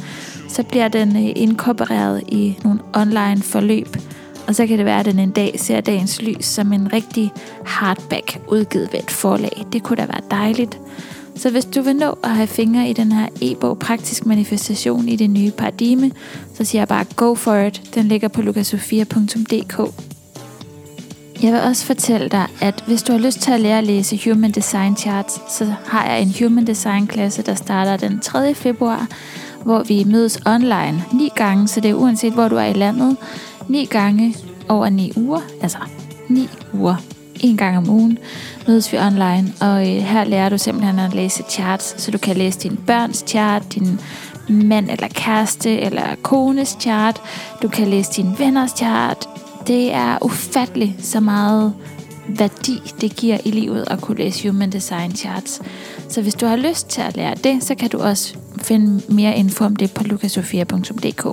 Så 0.49 0.63
bliver 0.63 0.87
den 0.87 1.15
øh, 1.15 1.31
inkorporeret 1.35 2.23
i 2.27 2.57
nogle 2.63 2.79
online 2.93 3.41
forløb, 3.41 3.97
og 4.47 4.55
så 4.55 4.67
kan 4.67 4.77
det 4.77 4.85
være, 4.85 4.99
at 4.99 5.05
den 5.05 5.19
en 5.19 5.31
dag 5.31 5.59
ser 5.59 5.81
dagens 5.81 6.21
lys 6.21 6.45
som 6.45 6.73
en 6.73 6.93
rigtig 6.93 7.31
hardback 7.65 8.39
udgivet 8.47 8.89
ved 8.93 8.99
et 8.99 9.11
forlag. 9.11 9.65
Det 9.73 9.83
kunne 9.83 9.97
da 9.97 10.05
være 10.05 10.21
dejligt. 10.31 10.79
Så 11.35 11.49
hvis 11.49 11.65
du 11.65 11.81
vil 11.81 11.95
nå 11.95 12.17
at 12.23 12.29
have 12.29 12.47
fingre 12.47 12.89
i 12.89 12.93
den 12.93 13.11
her 13.11 13.27
e-bog 13.41 13.79
Praktisk 13.79 14.25
Manifestation 14.25 15.07
i 15.07 15.15
det 15.15 15.29
nye 15.29 15.51
paradigme, 15.51 16.11
så 16.53 16.65
siger 16.65 16.81
jeg 16.81 16.87
bare 16.87 17.05
go 17.15 17.35
for 17.35 17.55
it. 17.55 17.81
Den 17.95 18.07
ligger 18.07 18.27
på 18.27 18.41
lukasofia.dk. 18.41 19.93
Jeg 21.43 21.53
vil 21.53 21.61
også 21.61 21.85
fortælle 21.85 22.29
dig, 22.29 22.47
at 22.61 22.83
hvis 22.87 23.03
du 23.03 23.11
har 23.11 23.19
lyst 23.19 23.39
til 23.39 23.51
at 23.51 23.59
lære 23.59 23.77
at 23.77 23.83
læse 23.83 24.29
Human 24.29 24.51
Design 24.51 24.97
Charts, 24.97 25.53
så 25.57 25.73
har 25.85 26.05
jeg 26.05 26.21
en 26.21 26.33
Human 26.39 26.67
Design 26.67 27.07
klasse, 27.07 27.41
der 27.41 27.55
starter 27.55 27.97
den 27.97 28.19
3. 28.19 28.53
februar, 28.53 29.07
hvor 29.63 29.83
vi 29.83 30.03
mødes 30.03 30.39
online 30.45 31.03
ni 31.13 31.29
gange, 31.35 31.67
så 31.67 31.79
det 31.79 31.91
er 31.91 31.95
uanset 31.95 32.33
hvor 32.33 32.47
du 32.47 32.55
er 32.55 32.65
i 32.65 32.73
landet, 32.73 33.17
ni 33.67 33.85
gange 33.85 34.35
over 34.69 34.89
ni 34.89 35.13
uger, 35.15 35.41
altså 35.61 35.77
ni 36.29 36.49
uger, 36.73 36.95
en 37.43 37.57
gang 37.57 37.77
om 37.77 37.89
ugen, 37.89 38.17
mødes 38.67 38.91
vi 38.93 38.97
online, 38.97 39.53
og 39.61 39.81
øh, 39.81 40.03
her 40.03 40.23
lærer 40.23 40.49
du 40.49 40.57
simpelthen 40.57 40.99
at 40.99 41.13
læse 41.13 41.43
charts, 41.49 42.01
så 42.01 42.11
du 42.11 42.17
kan 42.17 42.37
læse 42.37 42.59
din 42.59 42.77
børns 42.87 43.23
chart, 43.27 43.73
din 43.73 43.99
mand 44.49 44.89
eller 44.89 45.07
kæreste 45.07 45.79
eller 45.79 46.15
kones 46.21 46.77
chart, 46.79 47.21
du 47.61 47.67
kan 47.67 47.87
læse 47.87 48.11
din 48.11 48.39
venners 48.39 48.71
chart. 48.71 49.29
Det 49.67 49.93
er 49.93 50.17
ufatteligt 50.21 51.05
så 51.05 51.19
meget 51.19 51.73
værdi, 52.27 52.81
det 53.01 53.15
giver 53.15 53.37
i 53.45 53.51
livet 53.51 53.83
at 53.91 54.01
kunne 54.01 54.17
læse 54.17 54.49
Human 54.49 54.69
Design 54.69 55.15
Charts. 55.15 55.61
Så 56.09 56.21
hvis 56.21 56.33
du 56.33 56.45
har 56.45 56.55
lyst 56.55 56.89
til 56.89 57.01
at 57.01 57.15
lære 57.15 57.35
det, 57.35 57.63
så 57.63 57.75
kan 57.75 57.89
du 57.89 57.99
også 57.99 58.35
finde 58.61 59.13
mere 59.13 59.35
info 59.35 59.65
om 59.65 59.75
det 59.75 59.91
på 59.91 60.03
lukasofia.dk. 60.03 61.25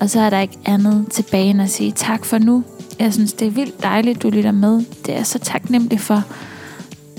Og 0.00 0.10
så 0.10 0.20
er 0.20 0.30
der 0.30 0.40
ikke 0.40 0.58
andet 0.64 1.06
tilbage 1.10 1.50
end 1.50 1.62
at 1.62 1.70
sige 1.70 1.92
tak 1.92 2.24
for 2.24 2.38
nu. 2.38 2.64
Jeg 3.02 3.12
synes, 3.12 3.32
det 3.32 3.46
er 3.46 3.50
vildt 3.50 3.82
dejligt, 3.82 4.22
du 4.22 4.30
lytter 4.30 4.52
med. 4.52 4.84
Det 5.06 5.16
er 5.16 5.22
så 5.22 5.38
taknemmelig 5.38 6.00
for. 6.00 6.24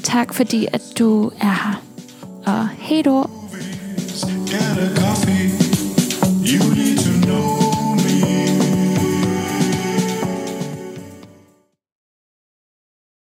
Tak 0.04 0.34
fordi, 0.34 0.68
at 0.74 0.82
du 1.00 1.32
er 1.42 1.46
her. 1.46 1.82
Og 2.46 2.70
hej 2.78 3.02
då. 3.02 3.30
Get 4.48 4.78
a 4.78 4.96
coffee. 4.96 5.50
You 6.46 6.76
need 6.76 6.93